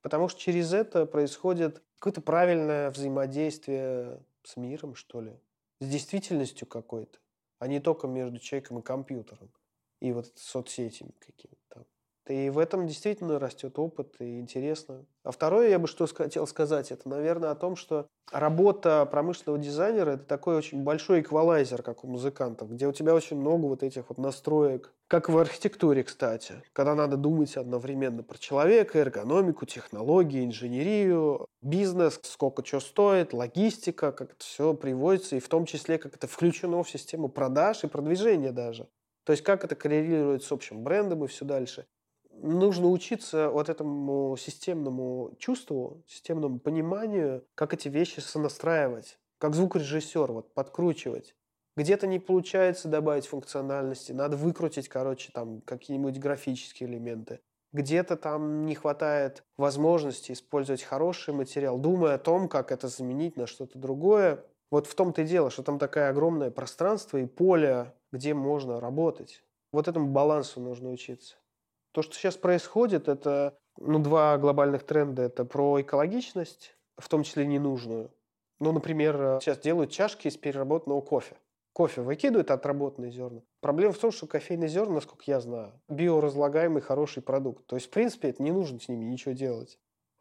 потому 0.00 0.28
что 0.28 0.40
через 0.40 0.72
это 0.72 1.04
происходит 1.04 1.82
какое-то 1.98 2.22
правильное 2.22 2.90
взаимодействие 2.90 4.18
с 4.44 4.56
миром, 4.56 4.94
что 4.94 5.20
ли, 5.20 5.38
с 5.80 5.86
действительностью 5.86 6.66
какой-то, 6.66 7.18
а 7.58 7.66
не 7.66 7.80
только 7.80 8.06
между 8.06 8.38
человеком 8.38 8.78
и 8.78 8.82
компьютером 8.82 9.52
и 10.00 10.10
вот 10.12 10.32
соцсетями 10.36 11.12
какими-то 11.18 11.60
там. 11.68 11.84
И 12.28 12.50
в 12.50 12.58
этом 12.58 12.86
действительно 12.86 13.40
растет 13.40 13.78
опыт, 13.78 14.14
и 14.20 14.38
интересно. 14.38 15.04
А 15.24 15.32
второе, 15.32 15.68
я 15.70 15.78
бы 15.78 15.88
что 15.88 16.06
хотел 16.06 16.46
сказать, 16.46 16.92
это, 16.92 17.08
наверное, 17.08 17.50
о 17.50 17.56
том, 17.56 17.74
что 17.74 18.06
работа 18.30 19.04
промышленного 19.06 19.58
дизайнера– 19.58 20.10
это 20.12 20.24
такой 20.24 20.56
очень 20.56 20.84
большой 20.84 21.22
эквалайзер, 21.22 21.82
как 21.82 22.04
у 22.04 22.06
музыкантов, 22.06 22.70
где 22.70 22.86
у 22.86 22.92
тебя 22.92 23.14
очень 23.14 23.36
много 23.36 23.66
вот 23.66 23.82
этих 23.82 24.08
вот 24.08 24.18
настроек, 24.18 24.92
как 25.08 25.28
в 25.28 25.36
архитектуре, 25.36 26.04
кстати, 26.04 26.62
когда 26.72 26.94
надо 26.94 27.16
думать 27.16 27.56
одновременно 27.56 28.22
про 28.22 28.38
человека, 28.38 28.98
эргономику, 28.98 29.66
технологии, 29.66 30.44
инженерию, 30.44 31.46
бизнес, 31.60 32.20
сколько 32.22 32.64
что 32.64 32.80
стоит, 32.80 33.32
логистика, 33.32 34.12
как 34.12 34.30
это 34.30 34.44
все 34.44 34.74
приводится, 34.74 35.36
и 35.36 35.40
в 35.40 35.48
том 35.48 35.66
числе, 35.66 35.98
как 35.98 36.14
это 36.14 36.28
включено 36.28 36.82
в 36.82 36.88
систему 36.88 37.28
продаж 37.28 37.82
и 37.82 37.88
продвижения 37.88 38.52
даже. 38.52 38.88
То 39.24 39.32
есть 39.32 39.42
как 39.42 39.64
это 39.64 39.74
коррелирует 39.74 40.44
с 40.44 40.52
общим 40.52 40.82
брендом 40.82 41.24
и 41.24 41.28
все 41.28 41.44
дальше 41.44 41.84
нужно 42.40 42.88
учиться 42.88 43.50
вот 43.50 43.68
этому 43.68 44.36
системному 44.36 45.34
чувству, 45.38 46.02
системному 46.06 46.58
пониманию, 46.58 47.44
как 47.54 47.74
эти 47.74 47.88
вещи 47.88 48.20
сонастраивать, 48.20 49.18
как 49.38 49.54
звукорежиссер, 49.54 50.32
вот, 50.32 50.54
подкручивать. 50.54 51.34
Где-то 51.76 52.06
не 52.06 52.18
получается 52.18 52.88
добавить 52.88 53.26
функциональности, 53.26 54.12
надо 54.12 54.36
выкрутить, 54.36 54.88
короче, 54.88 55.32
там 55.32 55.62
какие-нибудь 55.62 56.18
графические 56.18 56.88
элементы. 56.88 57.40
Где-то 57.72 58.16
там 58.16 58.66
не 58.66 58.74
хватает 58.74 59.44
возможности 59.56 60.32
использовать 60.32 60.82
хороший 60.82 61.32
материал, 61.32 61.78
думая 61.78 62.16
о 62.16 62.18
том, 62.18 62.48
как 62.48 62.70
это 62.70 62.88
заменить 62.88 63.38
на 63.38 63.46
что-то 63.46 63.78
другое. 63.78 64.44
Вот 64.70 64.86
в 64.86 64.94
том-то 64.94 65.22
и 65.22 65.26
дело, 65.26 65.50
что 65.50 65.62
там 65.62 65.78
такое 65.78 66.10
огромное 66.10 66.50
пространство 66.50 67.16
и 67.16 67.24
поле, 67.24 67.94
где 68.12 68.34
можно 68.34 68.78
работать. 68.78 69.42
Вот 69.72 69.88
этому 69.88 70.08
балансу 70.08 70.60
нужно 70.60 70.90
учиться. 70.90 71.36
То, 71.92 72.02
что 72.02 72.14
сейчас 72.14 72.36
происходит, 72.36 73.08
это 73.08 73.58
ну, 73.78 73.98
два 73.98 74.38
глобальных 74.38 74.84
тренда. 74.84 75.22
Это 75.22 75.44
про 75.44 75.80
экологичность, 75.80 76.76
в 76.96 77.08
том 77.08 77.22
числе 77.22 77.46
ненужную. 77.46 78.10
Ну, 78.60 78.72
например, 78.72 79.38
сейчас 79.40 79.58
делают 79.58 79.90
чашки 79.90 80.28
из 80.28 80.36
переработанного 80.36 81.00
кофе. 81.00 81.36
Кофе 81.72 82.02
выкидывают 82.02 82.50
отработанные 82.50 83.10
зерна. 83.10 83.40
Проблема 83.60 83.92
в 83.92 83.98
том, 83.98 84.12
что 84.12 84.26
кофейные 84.26 84.68
зерна, 84.68 84.96
насколько 84.96 85.24
я 85.26 85.40
знаю, 85.40 85.72
биоразлагаемый 85.88 86.82
хороший 86.82 87.22
продукт. 87.22 87.66
То 87.66 87.76
есть, 87.76 87.86
в 87.86 87.90
принципе, 87.90 88.28
это 88.28 88.42
не 88.42 88.52
нужно 88.52 88.78
с 88.78 88.88
ними 88.88 89.04
ничего 89.04 89.32
делать. 89.32 89.78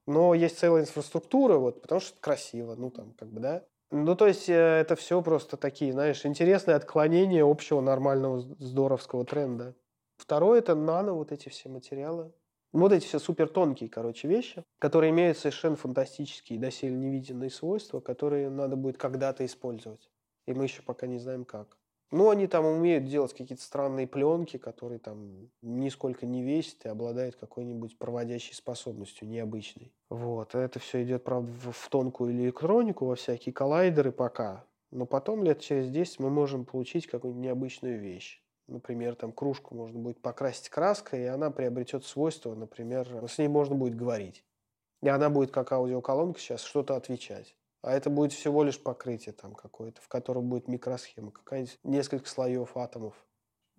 Но 0.07 0.33
есть 0.33 0.57
целая 0.57 0.83
инфраструктура, 0.83 1.57
вот, 1.57 1.81
потому 1.81 2.01
что 2.01 2.13
это 2.13 2.21
красиво, 2.21 2.75
ну 2.75 2.89
там, 2.89 3.13
как 3.13 3.29
бы, 3.29 3.41
да. 3.41 3.63
Ну, 3.91 4.15
то 4.15 4.25
есть, 4.25 4.49
э, 4.49 4.53
это 4.53 4.95
все 4.95 5.21
просто 5.21 5.57
такие, 5.57 5.91
знаешь, 5.91 6.25
интересные 6.25 6.75
отклонения 6.75 7.43
общего 7.43 7.81
нормального 7.81 8.39
здоровского 8.39 9.25
тренда. 9.25 9.75
Второе– 10.21 10.59
это 10.59 10.75
нано, 10.75 11.13
вот 11.13 11.31
эти 11.31 11.49
все 11.49 11.67
материалы. 11.67 12.31
Вот 12.73 12.93
эти 12.93 13.05
все 13.05 13.17
супер 13.17 13.49
тонкие, 13.49 13.89
короче, 13.89 14.27
вещи, 14.27 14.63
которые 14.77 15.09
имеют 15.09 15.39
совершенно 15.39 15.75
фантастические, 15.75 16.59
доселе 16.59 16.95
невиденные 16.95 17.49
свойства, 17.49 18.01
которые 18.01 18.51
надо 18.51 18.75
будет 18.75 18.99
когда-то 18.99 19.43
использовать. 19.43 20.11
И 20.45 20.53
мы 20.53 20.65
еще 20.65 20.83
пока 20.83 21.07
не 21.07 21.17
знаем 21.17 21.43
как. 21.43 21.75
Ну, 22.11 22.29
они 22.29 22.45
там 22.45 22.65
умеют 22.65 23.05
делать 23.05 23.33
какие-то 23.33 23.63
странные 23.63 24.05
пленки, 24.05 24.57
которые 24.57 24.99
там 24.99 25.49
нисколько 25.63 26.27
не 26.27 26.43
весят 26.43 26.85
и 26.85 26.89
обладают 26.89 27.35
какой-нибудь 27.35 27.97
проводящей 27.97 28.53
способностью 28.53 29.27
необычной. 29.27 29.91
Вот. 30.11 30.53
Это 30.53 30.77
все 30.77 31.01
идет, 31.01 31.23
правда, 31.23 31.51
в 31.71 31.89
тонкую 31.89 32.33
электронику, 32.33 33.07
во 33.07 33.15
всякие 33.15 33.53
коллайдеры 33.53 34.11
пока. 34.11 34.65
Но 34.91 35.07
потом, 35.07 35.43
лет 35.43 35.61
через 35.61 35.89
10, 35.89 36.19
мы 36.19 36.29
можем 36.29 36.65
получить 36.65 37.07
какую-нибудь 37.07 37.43
необычную 37.43 37.99
вещь. 37.99 38.40
Например, 38.67 39.15
там 39.15 39.31
кружку 39.31 39.75
можно 39.75 39.99
будет 39.99 40.21
покрасить 40.21 40.69
краской, 40.69 41.23
и 41.23 41.25
она 41.25 41.51
приобретет 41.51 42.05
свойство, 42.05 42.55
например, 42.55 43.07
с 43.27 43.37
ней 43.37 43.47
можно 43.47 43.75
будет 43.75 43.95
говорить. 43.95 44.43
И 45.01 45.09
она 45.09 45.29
будет, 45.29 45.51
как 45.51 45.71
аудиоколонка 45.71 46.39
сейчас, 46.39 46.63
что-то 46.63 46.95
отвечать. 46.95 47.55
А 47.81 47.93
это 47.93 48.09
будет 48.09 48.31
всего 48.31 48.63
лишь 48.63 48.79
покрытие 48.79 49.33
там 49.33 49.55
какое-то, 49.55 50.01
в 50.01 50.07
котором 50.07 50.47
будет 50.47 50.67
микросхема, 50.67 51.31
какая-нибудь 51.31 51.79
несколько 51.83 52.29
слоев 52.29 52.77
атомов. 52.77 53.15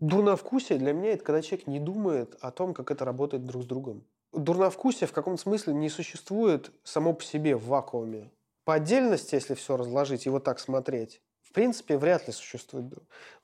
Дурновкусие 0.00 0.78
для 0.78 0.92
меня 0.92 1.12
это 1.12 1.22
когда 1.22 1.42
человек 1.42 1.68
не 1.68 1.78
думает 1.78 2.36
о 2.40 2.50
том, 2.50 2.74
как 2.74 2.90
это 2.90 3.04
работает 3.04 3.44
друг 3.44 3.62
с 3.62 3.66
другом. 3.66 4.04
Дурновкусие 4.32 5.06
в 5.06 5.12
каком-то 5.12 5.40
смысле 5.40 5.74
не 5.74 5.88
существует 5.88 6.72
само 6.82 7.12
по 7.12 7.22
себе 7.22 7.54
в 7.54 7.66
вакууме. 7.66 8.32
По 8.64 8.74
отдельности, 8.74 9.36
если 9.36 9.54
все 9.54 9.76
разложить 9.76 10.26
и 10.26 10.30
вот 10.30 10.42
так 10.42 10.58
смотреть, 10.58 11.22
в 11.42 11.52
принципе, 11.52 11.98
вряд 11.98 12.26
ли 12.26 12.32
существует. 12.32 12.86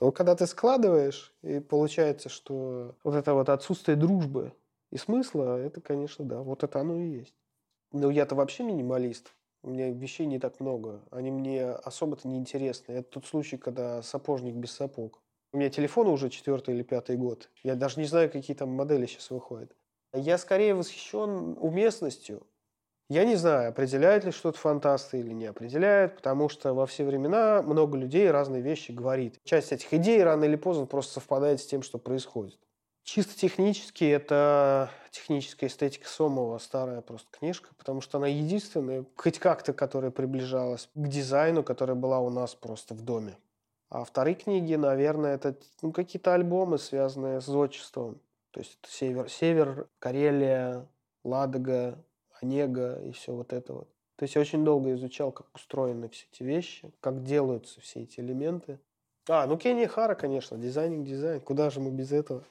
Но 0.00 0.12
когда 0.12 0.34
ты 0.34 0.46
складываешь, 0.46 1.34
и 1.42 1.60
получается, 1.60 2.28
что 2.28 2.96
вот 3.04 3.14
это 3.14 3.34
вот 3.34 3.48
отсутствие 3.48 3.96
дружбы 3.96 4.52
и 4.90 4.96
смысла, 4.96 5.58
это, 5.58 5.80
конечно, 5.80 6.24
да, 6.24 6.40
вот 6.40 6.62
это 6.62 6.80
оно 6.80 6.98
и 6.98 7.08
есть. 7.08 7.34
Но 7.92 8.10
я-то 8.10 8.34
вообще 8.34 8.62
минималист. 8.62 9.34
У 9.62 9.70
меня 9.70 9.90
вещей 9.90 10.26
не 10.26 10.38
так 10.38 10.60
много. 10.60 11.02
Они 11.10 11.30
мне 11.30 11.64
особо-то 11.64 12.28
не 12.28 12.36
интересны. 12.36 12.92
Это 12.92 13.10
тот 13.10 13.26
случай, 13.26 13.56
когда 13.56 14.02
сапожник 14.02 14.54
без 14.54 14.70
сапог. 14.70 15.20
У 15.52 15.56
меня 15.56 15.70
телефон 15.70 16.08
уже 16.08 16.30
четвертый 16.30 16.74
или 16.74 16.82
пятый 16.82 17.16
год. 17.16 17.50
Я 17.62 17.74
даже 17.74 17.98
не 17.98 18.06
знаю, 18.06 18.30
какие 18.30 18.56
там 18.56 18.68
модели 18.70 19.06
сейчас 19.06 19.30
выходят. 19.30 19.74
Я 20.12 20.38
скорее 20.38 20.74
восхищен 20.74 21.56
уместностью. 21.58 22.46
Я 23.10 23.24
не 23.24 23.36
знаю, 23.36 23.70
определяет 23.70 24.24
ли 24.24 24.32
что-то 24.32 24.58
фантасты 24.58 25.18
или 25.20 25.32
не 25.32 25.46
определяет, 25.46 26.16
потому 26.16 26.50
что 26.50 26.74
во 26.74 26.84
все 26.84 27.06
времена 27.06 27.62
много 27.62 27.96
людей 27.96 28.30
разные 28.30 28.60
вещи 28.60 28.92
говорит. 28.92 29.40
Часть 29.44 29.72
этих 29.72 29.94
идей 29.94 30.22
рано 30.22 30.44
или 30.44 30.56
поздно 30.56 30.84
просто 30.84 31.14
совпадает 31.14 31.60
с 31.60 31.66
тем, 31.66 31.82
что 31.82 31.96
происходит. 31.98 32.58
Чисто 33.04 33.34
технически 33.34 34.04
это 34.04 34.90
техническая 35.10 35.70
эстетика 35.70 36.06
Сомова, 36.06 36.58
старая 36.58 37.00
просто 37.00 37.28
книжка, 37.30 37.70
потому 37.78 38.02
что 38.02 38.18
она 38.18 38.26
единственная, 38.26 39.06
хоть 39.16 39.38
как-то, 39.38 39.72
которая 39.72 40.10
приближалась 40.10 40.90
к 40.94 41.08
дизайну, 41.08 41.62
которая 41.62 41.96
была 41.96 42.20
у 42.20 42.28
нас 42.28 42.54
просто 42.54 42.92
в 42.92 43.00
доме. 43.00 43.38
А 43.88 44.04
вторые 44.04 44.34
книги, 44.34 44.74
наверное, 44.74 45.36
это 45.36 45.56
ну, 45.80 45.92
какие-то 45.92 46.34
альбомы, 46.34 46.76
связанные 46.76 47.40
с 47.40 47.48
отчеством. 47.48 48.20
То 48.50 48.60
есть 48.60 48.78
это 48.82 48.92
Север, 48.92 49.30
Север, 49.30 49.88
Карелия, 49.98 50.86
Ладога, 51.24 51.96
Онега 52.42 53.00
и 53.02 53.12
все 53.12 53.32
вот 53.32 53.52
это 53.52 53.72
вот. 53.72 53.88
То 54.16 54.24
есть 54.24 54.34
я 54.34 54.40
очень 54.40 54.64
долго 54.64 54.92
изучал, 54.94 55.30
как 55.30 55.46
устроены 55.54 56.08
все 56.08 56.26
эти 56.32 56.42
вещи, 56.42 56.92
как 57.00 57.22
делаются 57.22 57.80
все 57.80 58.02
эти 58.02 58.18
элементы. 58.20 58.80
А, 59.28 59.46
ну 59.46 59.56
Кенни 59.56 59.86
Хара, 59.86 60.14
конечно, 60.14 60.56
дизайнинг, 60.56 61.06
дизайн. 61.06 61.40
Куда 61.40 61.70
же 61.70 61.80
мы 61.80 61.90
без 61.90 62.10
этого? 62.12 62.44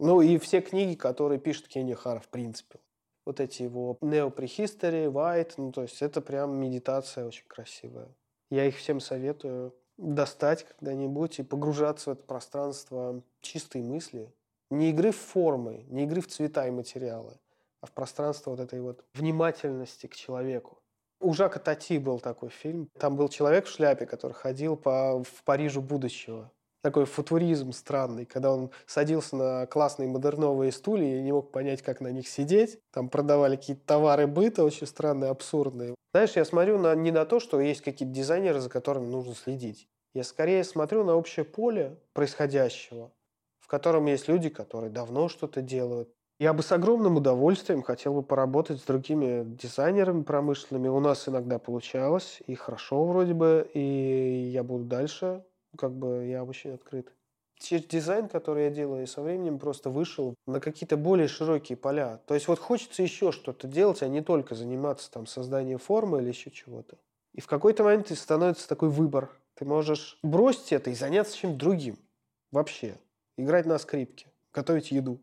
Ну 0.00 0.20
и 0.20 0.38
все 0.38 0.60
книги, 0.60 0.96
которые 0.96 1.38
пишет 1.38 1.68
Кенни 1.68 1.94
Хара, 1.94 2.18
в 2.18 2.28
принципе. 2.28 2.80
Вот 3.24 3.38
эти 3.38 3.62
его 3.62 3.98
Neo 4.00 4.34
Prehistory, 4.34 5.06
White, 5.06 5.54
ну 5.58 5.70
то 5.70 5.82
есть 5.82 6.02
это 6.02 6.20
прям 6.20 6.56
медитация 6.56 7.24
очень 7.24 7.46
красивая. 7.46 8.08
Я 8.50 8.66
их 8.66 8.76
всем 8.76 8.98
советую 8.98 9.74
достать 9.96 10.64
когда-нибудь 10.64 11.38
и 11.38 11.42
погружаться 11.42 12.10
в 12.10 12.12
это 12.14 12.24
пространство 12.24 13.22
чистой 13.40 13.82
мысли. 13.82 14.32
Не 14.70 14.90
игры 14.90 15.12
в 15.12 15.16
формы, 15.16 15.84
не 15.88 16.04
игры 16.04 16.20
в 16.20 16.26
цвета 16.26 16.66
и 16.66 16.70
материалы, 16.70 17.38
а 17.82 17.86
в 17.86 17.92
пространство 17.92 18.52
вот 18.52 18.60
этой 18.60 18.80
вот 18.80 19.04
внимательности 19.12 20.06
к 20.06 20.14
человеку. 20.14 20.78
У 21.20 21.34
Жака 21.34 21.60
Тати 21.60 21.98
был 21.98 22.18
такой 22.18 22.48
фильм. 22.48 22.88
Там 22.98 23.16
был 23.16 23.28
человек 23.28 23.66
в 23.66 23.70
шляпе, 23.70 24.06
который 24.06 24.32
ходил 24.32 24.76
по, 24.76 25.22
в 25.22 25.44
Парижу 25.44 25.82
будущего. 25.82 26.50
Такой 26.82 27.04
футуризм 27.04 27.70
странный, 27.72 28.24
когда 28.24 28.52
он 28.52 28.70
садился 28.86 29.36
на 29.36 29.66
классные 29.66 30.08
модерновые 30.08 30.72
стулья 30.72 31.18
и 31.18 31.22
не 31.22 31.30
мог 31.30 31.52
понять, 31.52 31.80
как 31.82 32.00
на 32.00 32.08
них 32.10 32.26
сидеть. 32.26 32.80
Там 32.92 33.08
продавали 33.08 33.54
какие-то 33.54 33.86
товары 33.86 34.26
быта 34.26 34.64
очень 34.64 34.88
странные, 34.88 35.30
абсурдные. 35.30 35.94
Знаешь, 36.12 36.32
я 36.32 36.44
смотрю 36.44 36.78
на, 36.78 36.94
не 36.96 37.12
на 37.12 37.24
то, 37.24 37.38
что 37.38 37.60
есть 37.60 37.82
какие-то 37.82 38.12
дизайнеры, 38.12 38.58
за 38.58 38.68
которыми 38.68 39.06
нужно 39.06 39.34
следить. 39.34 39.86
Я 40.14 40.24
скорее 40.24 40.64
смотрю 40.64 41.04
на 41.04 41.14
общее 41.14 41.44
поле 41.44 42.00
происходящего, 42.14 43.12
в 43.60 43.68
котором 43.68 44.06
есть 44.06 44.26
люди, 44.26 44.48
которые 44.48 44.90
давно 44.90 45.28
что-то 45.28 45.62
делают, 45.62 46.12
я 46.42 46.52
бы 46.52 46.64
с 46.64 46.72
огромным 46.72 47.18
удовольствием 47.18 47.82
хотел 47.82 48.14
бы 48.14 48.24
поработать 48.24 48.80
с 48.80 48.84
другими 48.84 49.44
дизайнерами 49.44 50.24
промышленными. 50.24 50.88
У 50.88 50.98
нас 50.98 51.28
иногда 51.28 51.60
получалось, 51.60 52.42
и 52.48 52.56
хорошо 52.56 53.04
вроде 53.04 53.32
бы, 53.32 53.70
и 53.74 54.50
я 54.52 54.64
буду 54.64 54.82
дальше. 54.82 55.44
Как 55.78 55.92
бы 55.92 56.26
я 56.26 56.42
очень 56.42 56.72
открыт. 56.72 57.12
дизайн, 57.60 58.28
который 58.28 58.64
я 58.64 58.70
делаю, 58.70 59.06
со 59.06 59.22
временем 59.22 59.60
просто 59.60 59.88
вышел 59.88 60.34
на 60.48 60.58
какие-то 60.58 60.96
более 60.96 61.28
широкие 61.28 61.76
поля. 61.76 62.18
То 62.26 62.34
есть 62.34 62.48
вот 62.48 62.58
хочется 62.58 63.04
еще 63.04 63.30
что-то 63.30 63.68
делать, 63.68 64.02
а 64.02 64.08
не 64.08 64.20
только 64.20 64.56
заниматься 64.56 65.12
там 65.12 65.28
созданием 65.28 65.78
формы 65.78 66.22
или 66.22 66.28
еще 66.28 66.50
чего-то. 66.50 66.98
И 67.34 67.40
в 67.40 67.46
какой-то 67.46 67.84
момент 67.84 68.10
становится 68.18 68.68
такой 68.68 68.88
выбор. 68.88 69.30
Ты 69.54 69.64
можешь 69.64 70.18
бросить 70.24 70.72
это 70.72 70.90
и 70.90 70.94
заняться 70.94 71.36
чем-то 71.36 71.56
другим. 71.56 71.98
Вообще. 72.50 72.96
Играть 73.36 73.64
на 73.64 73.78
скрипке, 73.78 74.26
готовить 74.52 74.90
еду. 74.90 75.20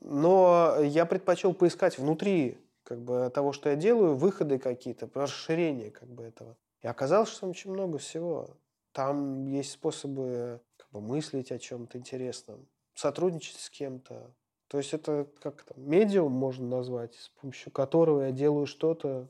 Но 0.00 0.76
я 0.80 1.06
предпочел 1.06 1.54
поискать 1.54 1.98
внутри 1.98 2.58
как 2.84 3.02
бы, 3.02 3.30
того, 3.32 3.52
что 3.52 3.68
я 3.68 3.76
делаю, 3.76 4.16
выходы 4.16 4.58
какие-то, 4.58 5.08
расширение 5.14 5.90
как 5.90 6.08
бы, 6.08 6.24
этого. 6.24 6.56
И 6.82 6.86
оказалось, 6.86 7.28
что 7.28 7.40
там 7.40 7.50
очень 7.50 7.70
много 7.70 7.98
всего. 7.98 8.56
Там 8.92 9.46
есть 9.46 9.72
способы 9.72 10.60
как 10.76 10.90
бы, 10.90 11.00
мыслить 11.00 11.52
о 11.52 11.58
чем-то 11.58 11.98
интересном, 11.98 12.66
сотрудничать 12.94 13.60
с 13.60 13.70
кем-то. 13.70 14.34
То 14.68 14.78
есть 14.78 14.94
это 14.94 15.26
как 15.40 15.62
там, 15.64 15.88
медиум 15.88 16.32
можно 16.32 16.66
назвать, 16.66 17.14
с 17.14 17.28
помощью 17.28 17.70
которого 17.72 18.22
я 18.22 18.30
делаю 18.32 18.66
что-то. 18.66 19.28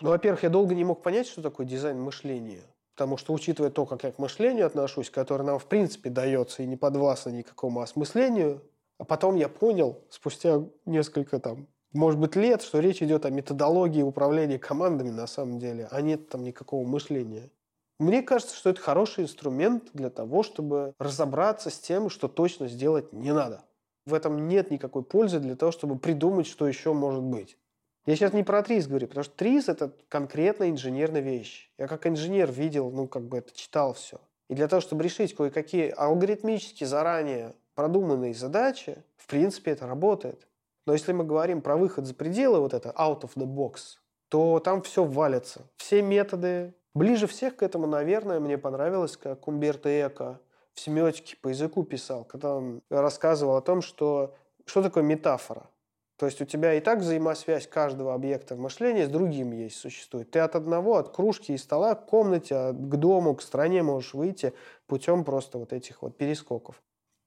Ну, 0.00 0.10
во-первых, 0.10 0.42
я 0.42 0.48
долго 0.48 0.74
не 0.74 0.84
мог 0.84 1.02
понять, 1.02 1.26
что 1.26 1.42
такое 1.42 1.66
дизайн 1.66 2.00
мышления. 2.00 2.62
Потому 2.94 3.16
что, 3.16 3.32
учитывая 3.32 3.70
то, 3.70 3.86
как 3.86 4.04
я 4.04 4.12
к 4.12 4.18
мышлению 4.18 4.66
отношусь, 4.66 5.10
которое 5.10 5.44
нам, 5.44 5.58
в 5.58 5.66
принципе, 5.66 6.10
дается 6.10 6.62
и 6.62 6.66
не 6.66 6.76
подвластно 6.76 7.30
никакому 7.30 7.80
осмыслению, 7.80 8.62
а 9.00 9.04
потом 9.04 9.34
я 9.34 9.48
понял, 9.48 10.04
спустя 10.10 10.62
несколько 10.84 11.38
там, 11.40 11.68
может 11.94 12.20
быть, 12.20 12.36
лет, 12.36 12.60
что 12.60 12.80
речь 12.80 13.02
идет 13.02 13.24
о 13.24 13.30
методологии 13.30 14.02
управления 14.02 14.58
командами 14.58 15.08
на 15.08 15.26
самом 15.26 15.58
деле, 15.58 15.88
а 15.90 16.02
нет 16.02 16.28
там 16.28 16.44
никакого 16.44 16.86
мышления. 16.86 17.50
Мне 17.98 18.20
кажется, 18.22 18.54
что 18.54 18.68
это 18.68 18.80
хороший 18.82 19.24
инструмент 19.24 19.88
для 19.94 20.10
того, 20.10 20.42
чтобы 20.42 20.92
разобраться 20.98 21.70
с 21.70 21.78
тем, 21.78 22.10
что 22.10 22.28
точно 22.28 22.68
сделать 22.68 23.10
не 23.14 23.32
надо. 23.32 23.64
В 24.04 24.12
этом 24.12 24.48
нет 24.48 24.70
никакой 24.70 25.02
пользы 25.02 25.40
для 25.40 25.56
того, 25.56 25.72
чтобы 25.72 25.98
придумать, 25.98 26.46
что 26.46 26.68
еще 26.68 26.92
может 26.92 27.22
быть. 27.22 27.56
Я 28.04 28.16
сейчас 28.16 28.34
не 28.34 28.42
про 28.42 28.62
ТРИС 28.62 28.86
говорю, 28.86 29.08
потому 29.08 29.24
что 29.24 29.34
ТРИС– 29.34 29.68
это 29.70 29.94
конкретно 30.08 30.68
инженерная 30.68 31.22
вещь. 31.22 31.72
Я 31.78 31.88
как 31.88 32.06
инженер 32.06 32.52
видел, 32.52 32.90
ну, 32.90 33.08
как 33.08 33.26
бы 33.26 33.38
это 33.38 33.56
читал 33.56 33.94
все. 33.94 34.20
И 34.50 34.54
для 34.54 34.68
того, 34.68 34.82
чтобы 34.82 35.04
решить 35.04 35.34
кое-какие 35.34 35.88
алгоритмически 35.96 36.84
заранее 36.84 37.54
продуманные 37.80 38.34
задачи, 38.34 39.02
в 39.16 39.26
принципе, 39.26 39.70
это 39.70 39.86
работает. 39.86 40.46
Но 40.86 40.92
если 40.92 41.12
мы 41.12 41.24
говорим 41.24 41.62
про 41.62 41.76
выход 41.76 42.06
за 42.06 42.14
пределы, 42.14 42.60
вот 42.60 42.74
это 42.74 42.90
out 42.90 43.22
of 43.22 43.30
the 43.36 43.46
box, 43.46 43.98
то 44.28 44.60
там 44.60 44.82
все 44.82 45.04
валится. 45.04 45.62
Все 45.76 46.02
методы, 46.02 46.74
Ближе 46.92 47.28
всех 47.28 47.56
к 47.56 47.62
этому, 47.62 47.86
наверное, 47.86 48.40
мне 48.40 48.58
понравилось, 48.58 49.16
как 49.16 49.46
Умберто 49.46 49.88
Эко 49.88 50.40
в 50.74 50.80
семиотике 50.80 51.36
по 51.36 51.48
языку 51.48 51.84
писал, 51.84 52.24
когда 52.24 52.56
он 52.56 52.82
рассказывал 52.90 53.56
о 53.56 53.62
том, 53.62 53.80
что, 53.80 54.34
что 54.66 54.82
такое 54.82 55.04
метафора. 55.04 55.70
То 56.16 56.26
есть 56.26 56.42
у 56.42 56.44
тебя 56.44 56.74
и 56.74 56.80
так 56.80 56.98
взаимосвязь 56.98 57.68
каждого 57.68 58.12
объекта 58.12 58.56
в 58.56 58.58
мышлении 58.58 59.04
с 59.04 59.08
другим 59.08 59.52
есть, 59.52 59.76
существует. 59.76 60.32
Ты 60.32 60.40
от 60.40 60.56
одного, 60.56 60.96
от 60.96 61.14
кружки 61.14 61.52
и 61.52 61.56
стола 61.56 61.94
к 61.94 62.06
комнате, 62.06 62.72
к 62.72 62.96
дому, 62.96 63.36
к 63.36 63.42
стране 63.42 63.82
можешь 63.82 64.12
выйти 64.12 64.52
путем 64.86 65.24
просто 65.24 65.58
вот 65.58 65.72
этих 65.72 66.02
вот 66.02 66.18
перескоков. 66.18 66.82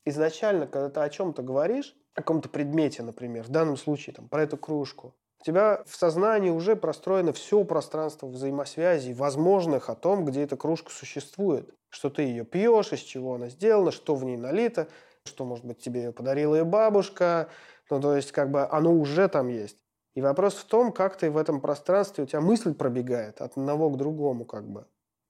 Изначально, 0.05 0.67
когда 0.67 0.89
ты 0.89 0.99
о 0.99 1.09
чем-то 1.09 1.41
говоришь, 1.41 1.95
о 2.13 2.21
каком-то 2.21 2.49
предмете, 2.49 3.03
например, 3.03 3.43
в 3.43 3.49
данном 3.49 3.77
случае 3.77 4.15
там, 4.15 4.27
про 4.27 4.43
эту 4.43 4.57
кружку, 4.57 5.15
у 5.39 5.43
тебя 5.45 5.83
в 5.85 5.95
сознании 5.95 6.49
уже 6.49 6.75
простроено 6.75 7.33
все 7.33 7.63
пространство 7.65 8.27
взаимосвязи, 8.27 9.11
возможных 9.11 9.89
о 9.89 9.95
том, 9.95 10.23
где 10.23 10.43
эта 10.43 10.55
кружка 10.55 10.89
существует. 10.91 11.69
Что 11.89 12.09
ты 12.09 12.23
ее 12.23 12.45
пьешь, 12.45 12.93
из 12.93 12.99
чего 12.99 13.35
она 13.35 13.49
сделана, 13.49 13.91
что 13.91 14.15
в 14.15 14.23
ней 14.23 14.37
налито, 14.37 14.87
что, 15.25 15.45
может 15.45 15.65
быть, 15.65 15.79
тебе 15.79 16.03
ее 16.03 16.11
подарила 16.13 16.55
и 16.55 16.63
бабушка. 16.63 17.49
Ну, 17.89 17.99
то 17.99 18.15
есть, 18.15 18.31
как 18.31 18.51
бы 18.51 18.65
оно 18.65 18.93
уже 18.93 19.27
там 19.27 19.49
есть. 19.49 19.83
И 20.15 20.21
вопрос 20.21 20.55
в 20.55 20.65
том, 20.65 20.91
как 20.91 21.17
ты 21.17 21.29
в 21.29 21.37
этом 21.37 21.59
пространстве, 21.59 22.23
у 22.23 22.27
тебя 22.27 22.41
мысль 22.41 22.73
пробегает 22.73 23.41
от 23.41 23.57
одного 23.57 23.89
к 23.89 23.97
другому, 23.97 24.45
как 24.45 24.67
бы. 24.67 24.85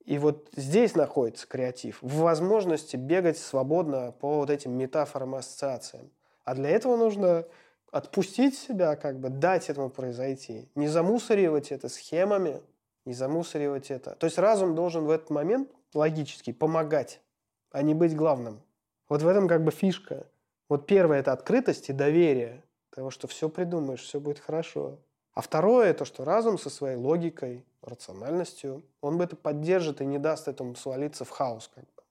И 0.06 0.18
вот 0.18 0.50
здесь 0.56 0.96
находится 0.96 1.48
креатив, 1.48 2.00
в 2.02 2.18
возможности 2.18 2.98
бегать 2.98 3.38
свободно 3.38 4.12
по 4.12 4.40
вот 4.40 4.50
этим 4.50 4.72
метафорам 4.74 5.36
ассоциациям. 5.36 6.12
А 6.44 6.56
для 6.56 6.70
этого 6.70 6.98
нужно 6.98 7.46
отпустить 7.92 8.58
себя, 8.58 8.96
как 8.96 9.20
бы 9.20 9.30
дать 9.30 9.70
этому 9.70 9.90
произойти, 9.90 10.68
не 10.76 10.88
замусоривать 10.88 11.72
это 11.72 11.88
схемами, 11.88 12.62
не 13.06 13.14
замусоривать 13.14 13.92
это. 13.92 14.16
То 14.16 14.26
есть 14.26 14.38
разум 14.38 14.76
должен 14.76 15.06
в 15.06 15.10
этот 15.10 15.30
момент 15.30 15.70
логически 15.94 16.52
помогать, 16.52 17.22
а 17.72 17.82
не 17.82 17.94
быть 17.94 18.16
главным. 18.16 18.62
Вот 19.08 19.22
в 19.22 19.28
этом 19.28 19.48
как 19.48 19.64
бы 19.64 19.72
фишка. 19.72 20.26
Вот 20.70 20.86
первое– 20.86 21.20
это 21.20 21.32
открытость 21.32 21.90
и 21.90 21.94
доверие, 21.94 22.64
того, 22.90 23.10
что 23.10 23.28
все 23.28 23.48
придумаешь, 23.48 24.02
все 24.02 24.20
будет 24.20 24.40
хорошо. 24.40 24.98
А 25.34 25.42
второе– 25.42 25.94
то, 25.96 26.06
что 26.06 26.26
разум 26.26 26.58
со 26.58 26.70
своей 26.70 26.96
логикой, 26.96 27.66
рациональностью, 27.84 28.84
он 29.02 29.18
бы 29.18 29.24
это 29.24 29.36
поддержит 29.36 30.02
и 30.02 30.06
не 30.06 30.20
даст 30.20 30.48
этому 30.48 30.76
свалиться 30.76 31.26
в 31.26 31.30
хаос. 31.30 31.70
Как 31.74 31.84
бы. 31.84 32.04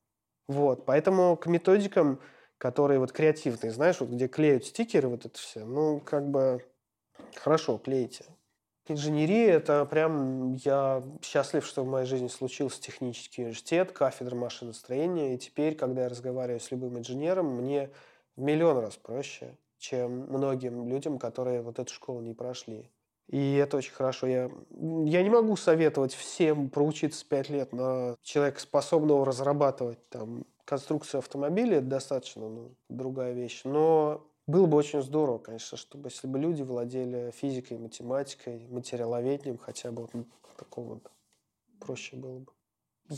Вот, 0.48 0.84
поэтому 0.84 1.36
к 1.36 1.46
методикам 1.46 2.20
которые 2.62 3.00
вот 3.00 3.10
креативные, 3.10 3.72
знаешь, 3.72 3.98
вот 3.98 4.10
где 4.10 4.28
клеют 4.28 4.64
стикеры, 4.64 5.08
вот 5.08 5.26
это 5.26 5.36
все, 5.36 5.64
ну, 5.64 5.98
как 5.98 6.30
бы 6.30 6.64
хорошо, 7.34 7.76
клейте. 7.76 8.24
Инженерия– 8.86 9.54
это 9.56 9.84
прям, 9.84 10.54
я 10.54 11.02
счастлив, 11.22 11.66
что 11.66 11.82
в 11.82 11.88
моей 11.88 12.06
жизни 12.06 12.28
случился 12.28 12.80
технический 12.80 13.42
университет, 13.42 13.90
кафедра 13.90 14.36
машиностроения, 14.36 15.34
и 15.34 15.38
теперь, 15.38 15.74
когда 15.74 16.02
я 16.02 16.08
разговариваю 16.08 16.60
с 16.60 16.70
любым 16.70 16.98
инженером, 16.98 17.46
мне 17.46 17.90
в 18.36 18.40
миллион 18.42 18.78
раз 18.78 18.96
проще, 18.96 19.58
чем 19.78 20.28
многим 20.28 20.86
людям, 20.86 21.18
которые 21.18 21.62
вот 21.62 21.80
эту 21.80 21.92
школу 21.92 22.20
не 22.20 22.32
прошли. 22.32 22.88
И 23.28 23.54
это 23.54 23.78
очень 23.78 23.92
хорошо. 23.92 24.26
Я, 24.26 24.50
я 25.04 25.22
не 25.22 25.30
могу 25.30 25.56
советовать 25.56 26.14
всем 26.14 26.68
проучиться 26.68 27.24
5 27.26 27.48
лет 27.50 27.72
на 27.72 28.16
человека, 28.22 28.60
способного 28.60 29.24
разрабатывать 29.24 30.06
там 30.08 30.44
конструкцию 30.64 31.18
автомобиля 31.20 31.78
это 31.78 31.86
достаточно 31.86 32.48
ну, 32.48 32.74
другая 32.88 33.32
вещь. 33.32 33.62
Но 33.64 34.26
было 34.46 34.66
бы 34.66 34.76
очень 34.76 35.02
здорово, 35.02 35.38
конечно, 35.38 35.78
чтобы 35.78 36.08
если 36.08 36.26
бы 36.26 36.38
люди 36.38 36.62
владели 36.62 37.30
физикой, 37.30 37.78
математикой, 37.78 38.66
материаловедением, 38.68 39.58
хотя 39.58 39.92
бы 39.92 40.08
вот 40.12 40.26
такого 40.56 40.94
вот 40.94 41.10
проще 41.80 42.16
было 42.16 42.40
бы. 42.40 42.52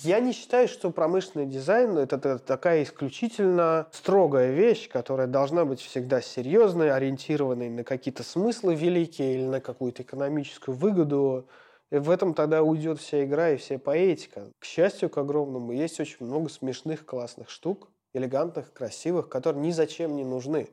Я 0.02 0.18
не 0.18 0.32
считаю, 0.32 0.66
что 0.66 0.90
промышленный 0.90 1.46
дизайн 1.46 1.96
это, 1.96 2.40
такая 2.40 2.82
исключительно 2.82 3.86
строгая 3.92 4.50
вещь, 4.50 4.88
которая 4.88 5.28
должна 5.28 5.64
быть 5.64 5.80
всегда 5.80 6.20
серьезной, 6.20 6.90
ориентированной 6.90 7.68
на 7.68 7.84
какие-то 7.84 8.24
смыслы 8.24 8.74
великие 8.74 9.34
или 9.34 9.44
на 9.44 9.60
какую-то 9.60 10.02
экономическую 10.02 10.76
выгоду. 10.76 11.46
И 11.92 11.98
в 11.98 12.10
этом 12.10 12.34
тогда 12.34 12.64
уйдет 12.64 12.98
вся 12.98 13.24
игра 13.24 13.50
и 13.50 13.56
вся 13.56 13.78
поэтика. 13.78 14.50
К 14.58 14.64
счастью, 14.64 15.10
к 15.10 15.18
огромному, 15.18 15.70
есть 15.70 16.00
очень 16.00 16.26
много 16.26 16.48
смешных, 16.48 17.06
классных 17.06 17.48
штук, 17.48 17.88
элегантных, 18.14 18.72
красивых, 18.72 19.28
которые 19.28 19.62
ни 19.62 19.70
зачем 19.70 20.16
не 20.16 20.24
нужны. 20.24 20.70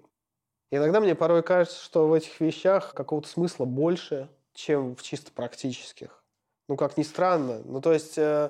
Иногда 0.72 1.00
мне 1.00 1.14
порой 1.14 1.44
кажется, 1.44 1.80
что 1.84 2.08
в 2.08 2.14
этих 2.14 2.40
вещах 2.40 2.96
какого-то 2.96 3.28
смысла 3.28 3.66
больше, 3.66 4.30
чем 4.56 4.96
в 4.96 5.04
чисто 5.04 5.32
практических. 5.32 6.24
Ну, 6.68 6.76
как 6.76 6.98
ни 6.98 7.04
странно. 7.04 7.62
Ну, 7.66 7.82
то 7.82 7.94
есть 7.94 8.18
э, 8.18 8.50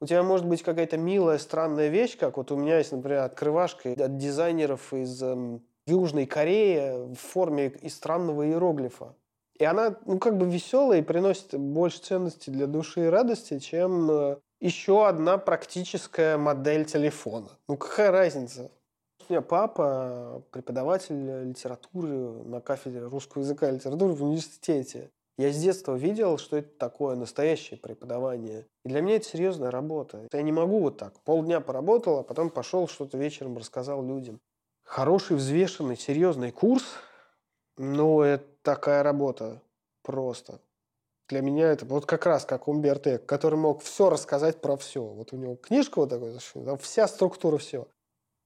у 0.00 0.06
тебя 0.06 0.22
может 0.22 0.46
быть 0.46 0.62
какая-то 0.62 0.96
милая, 0.98 1.38
странная 1.38 1.88
вещь, 1.88 2.18
как 2.18 2.36
вот 2.36 2.52
у 2.52 2.56
меня 2.56 2.78
есть, 2.78 2.92
например, 2.92 3.20
открывашка 3.20 3.92
от 3.92 4.16
дизайнеров 4.18 4.92
из 4.92 5.22
э, 5.22 5.58
Южной 5.86 6.26
Кореи 6.26 7.12
в 7.14 7.16
форме 7.16 7.68
из 7.68 7.94
странного 7.94 8.46
иероглифа. 8.46 9.14
И 9.58 9.64
она, 9.64 9.96
ну, 10.04 10.18
как 10.18 10.36
бы 10.36 10.46
веселая 10.46 10.98
и 10.98 11.02
приносит 11.02 11.58
больше 11.58 12.00
ценности 12.00 12.50
для 12.50 12.66
души 12.66 13.06
и 13.06 13.08
радости, 13.08 13.58
чем 13.58 14.10
э, 14.10 14.36
еще 14.60 15.06
одна 15.06 15.38
практическая 15.38 16.36
модель 16.36 16.84
телефона. 16.84 17.48
Ну, 17.68 17.76
какая 17.76 18.10
разница? 18.10 18.70
У 19.28 19.32
меня 19.32 19.40
папа 19.40 20.42
преподаватель 20.52 21.48
литературы 21.48 22.44
на 22.44 22.60
кафедре 22.60 23.06
русского 23.06 23.42
языка 23.42 23.68
и 23.68 23.74
литературы 23.74 24.12
в 24.12 24.22
университете. 24.22 25.10
Я 25.38 25.52
с 25.52 25.58
детства 25.58 25.94
видел, 25.94 26.38
что 26.38 26.56
это 26.56 26.70
такое 26.78 27.14
настоящее 27.14 27.78
преподавание. 27.78 28.66
И 28.84 28.88
для 28.88 29.02
меня 29.02 29.16
это 29.16 29.26
серьезная 29.26 29.70
работа. 29.70 30.26
Я 30.32 30.42
не 30.42 30.52
могу 30.52 30.80
вот 30.80 30.96
так. 30.96 31.20
Полдня 31.20 31.60
поработал, 31.60 32.20
а 32.20 32.22
потом 32.22 32.48
пошел 32.48 32.88
что-то 32.88 33.18
вечером 33.18 33.58
рассказал 33.58 34.02
людям. 34.02 34.40
Хороший, 34.82 35.36
взвешенный, 35.36 35.96
серьезный 35.96 36.52
курс, 36.52 36.84
но 37.76 38.22
это 38.22 38.46
такая 38.62 39.02
работа 39.02 39.60
просто. 40.02 40.60
Для 41.28 41.42
меня 41.42 41.72
это 41.72 41.84
вот 41.84 42.06
как 42.06 42.24
раз 42.24 42.44
как 42.44 42.68
Умберто, 42.68 43.18
который 43.18 43.58
мог 43.58 43.82
все 43.82 44.08
рассказать 44.08 44.60
про 44.60 44.76
все. 44.76 45.02
Вот 45.02 45.32
у 45.32 45.36
него 45.36 45.56
книжка 45.56 45.98
вот 45.98 46.10
такая, 46.10 46.38
там 46.64 46.78
вся 46.78 47.08
структура 47.08 47.58
все. 47.58 47.88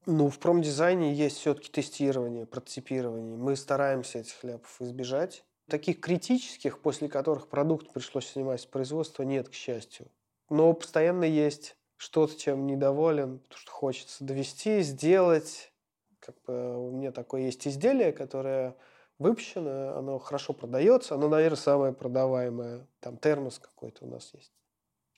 Ну, 0.07 0.29
в 0.29 0.39
промдизайне 0.39 1.13
есть 1.13 1.37
все-таки 1.37 1.71
тестирование, 1.71 2.47
прототипирование. 2.47 3.37
Мы 3.37 3.55
стараемся 3.55 4.19
этих 4.19 4.43
ляпов 4.43 4.81
избежать. 4.81 5.45
Таких 5.71 6.01
критических, 6.01 6.81
после 6.81 7.07
которых 7.07 7.47
продукт 7.47 7.93
пришлось 7.93 8.27
снимать 8.27 8.59
с 8.59 8.65
производства, 8.65 9.23
нет, 9.23 9.47
к 9.47 9.53
счастью. 9.53 10.07
Но 10.49 10.73
постоянно 10.73 11.23
есть 11.23 11.77
что-то, 11.95 12.37
чем 12.37 12.67
недоволен, 12.67 13.39
что 13.55 13.71
хочется 13.71 14.21
довести, 14.25 14.81
сделать, 14.81 15.71
Как 16.19 16.35
бы 16.45 16.89
у 16.89 16.91
меня 16.91 17.13
такое 17.13 17.43
есть 17.43 17.65
изделие, 17.65 18.11
которое 18.11 18.75
выпущено, 19.17 19.97
оно 19.97 20.19
хорошо 20.19 20.51
продается, 20.51 21.15
оно, 21.15 21.29
наверное, 21.29 21.55
самое 21.55 21.93
продаваемое. 21.93 22.85
Там 22.99 23.15
термос 23.15 23.57
какой-то 23.57 24.03
у 24.03 24.09
нас 24.09 24.29
есть. 24.33 24.51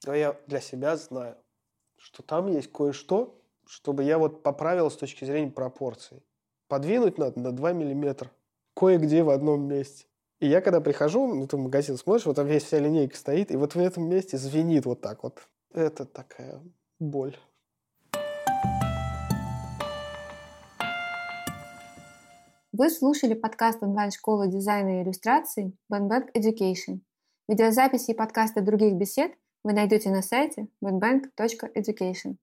Но 0.05 0.13
я 0.13 0.39
для 0.45 0.61
себя 0.61 0.97
знаю, 0.97 1.35
что 1.97 2.21
там 2.21 2.45
есть 2.45 2.71
кое-что, 2.71 3.41
чтобы 3.65 4.03
я 4.03 4.19
вот 4.19 4.43
поправил 4.43 4.91
с 4.91 4.97
точки 4.97 5.25
зрения 5.25 5.49
пропорций. 5.49 6.21
Подвинуть 6.67 7.17
надо 7.17 7.39
на 7.39 7.51
2 7.51 7.73
миллиметра. 7.73 8.29
Кое-где 8.75 9.23
в 9.23 9.31
одном 9.31 9.67
месте. 9.67 10.05
И 10.43 10.47
я 10.47 10.59
когда 10.59 10.81
прихожу, 10.81 11.25
ну, 11.33 11.47
ты 11.47 11.55
в 11.55 11.59
магазин 11.61 11.95
смотришь, 11.95 12.25
вот 12.25 12.35
там 12.35 12.47
весь 12.47 12.65
вся 12.65 12.77
линейка 12.77 13.15
стоит, 13.15 13.49
и 13.49 13.55
вот 13.55 13.75
в 13.75 13.79
этом 13.79 14.09
месте 14.09 14.37
звенит 14.37 14.85
вот 14.85 14.99
так 14.99 15.23
вот. 15.23 15.47
Это 15.73 16.03
такая 16.03 16.59
боль. 16.99 17.37
Вы 22.73 22.89
слушали 22.89 23.35
подкаст 23.35 23.81
онлайн-школы 23.83 24.49
дизайна 24.49 24.99
и 24.99 25.03
иллюстраций 25.03 25.77
Bank 25.89 26.25
Education. 26.35 26.99
Видеозаписи 27.47 28.11
и 28.11 28.13
подкасты 28.13 28.59
других 28.59 28.95
бесед 28.95 29.31
вы 29.63 29.71
найдете 29.71 30.09
на 30.09 30.21
сайте 30.21 30.67
bank.education. 30.83 32.35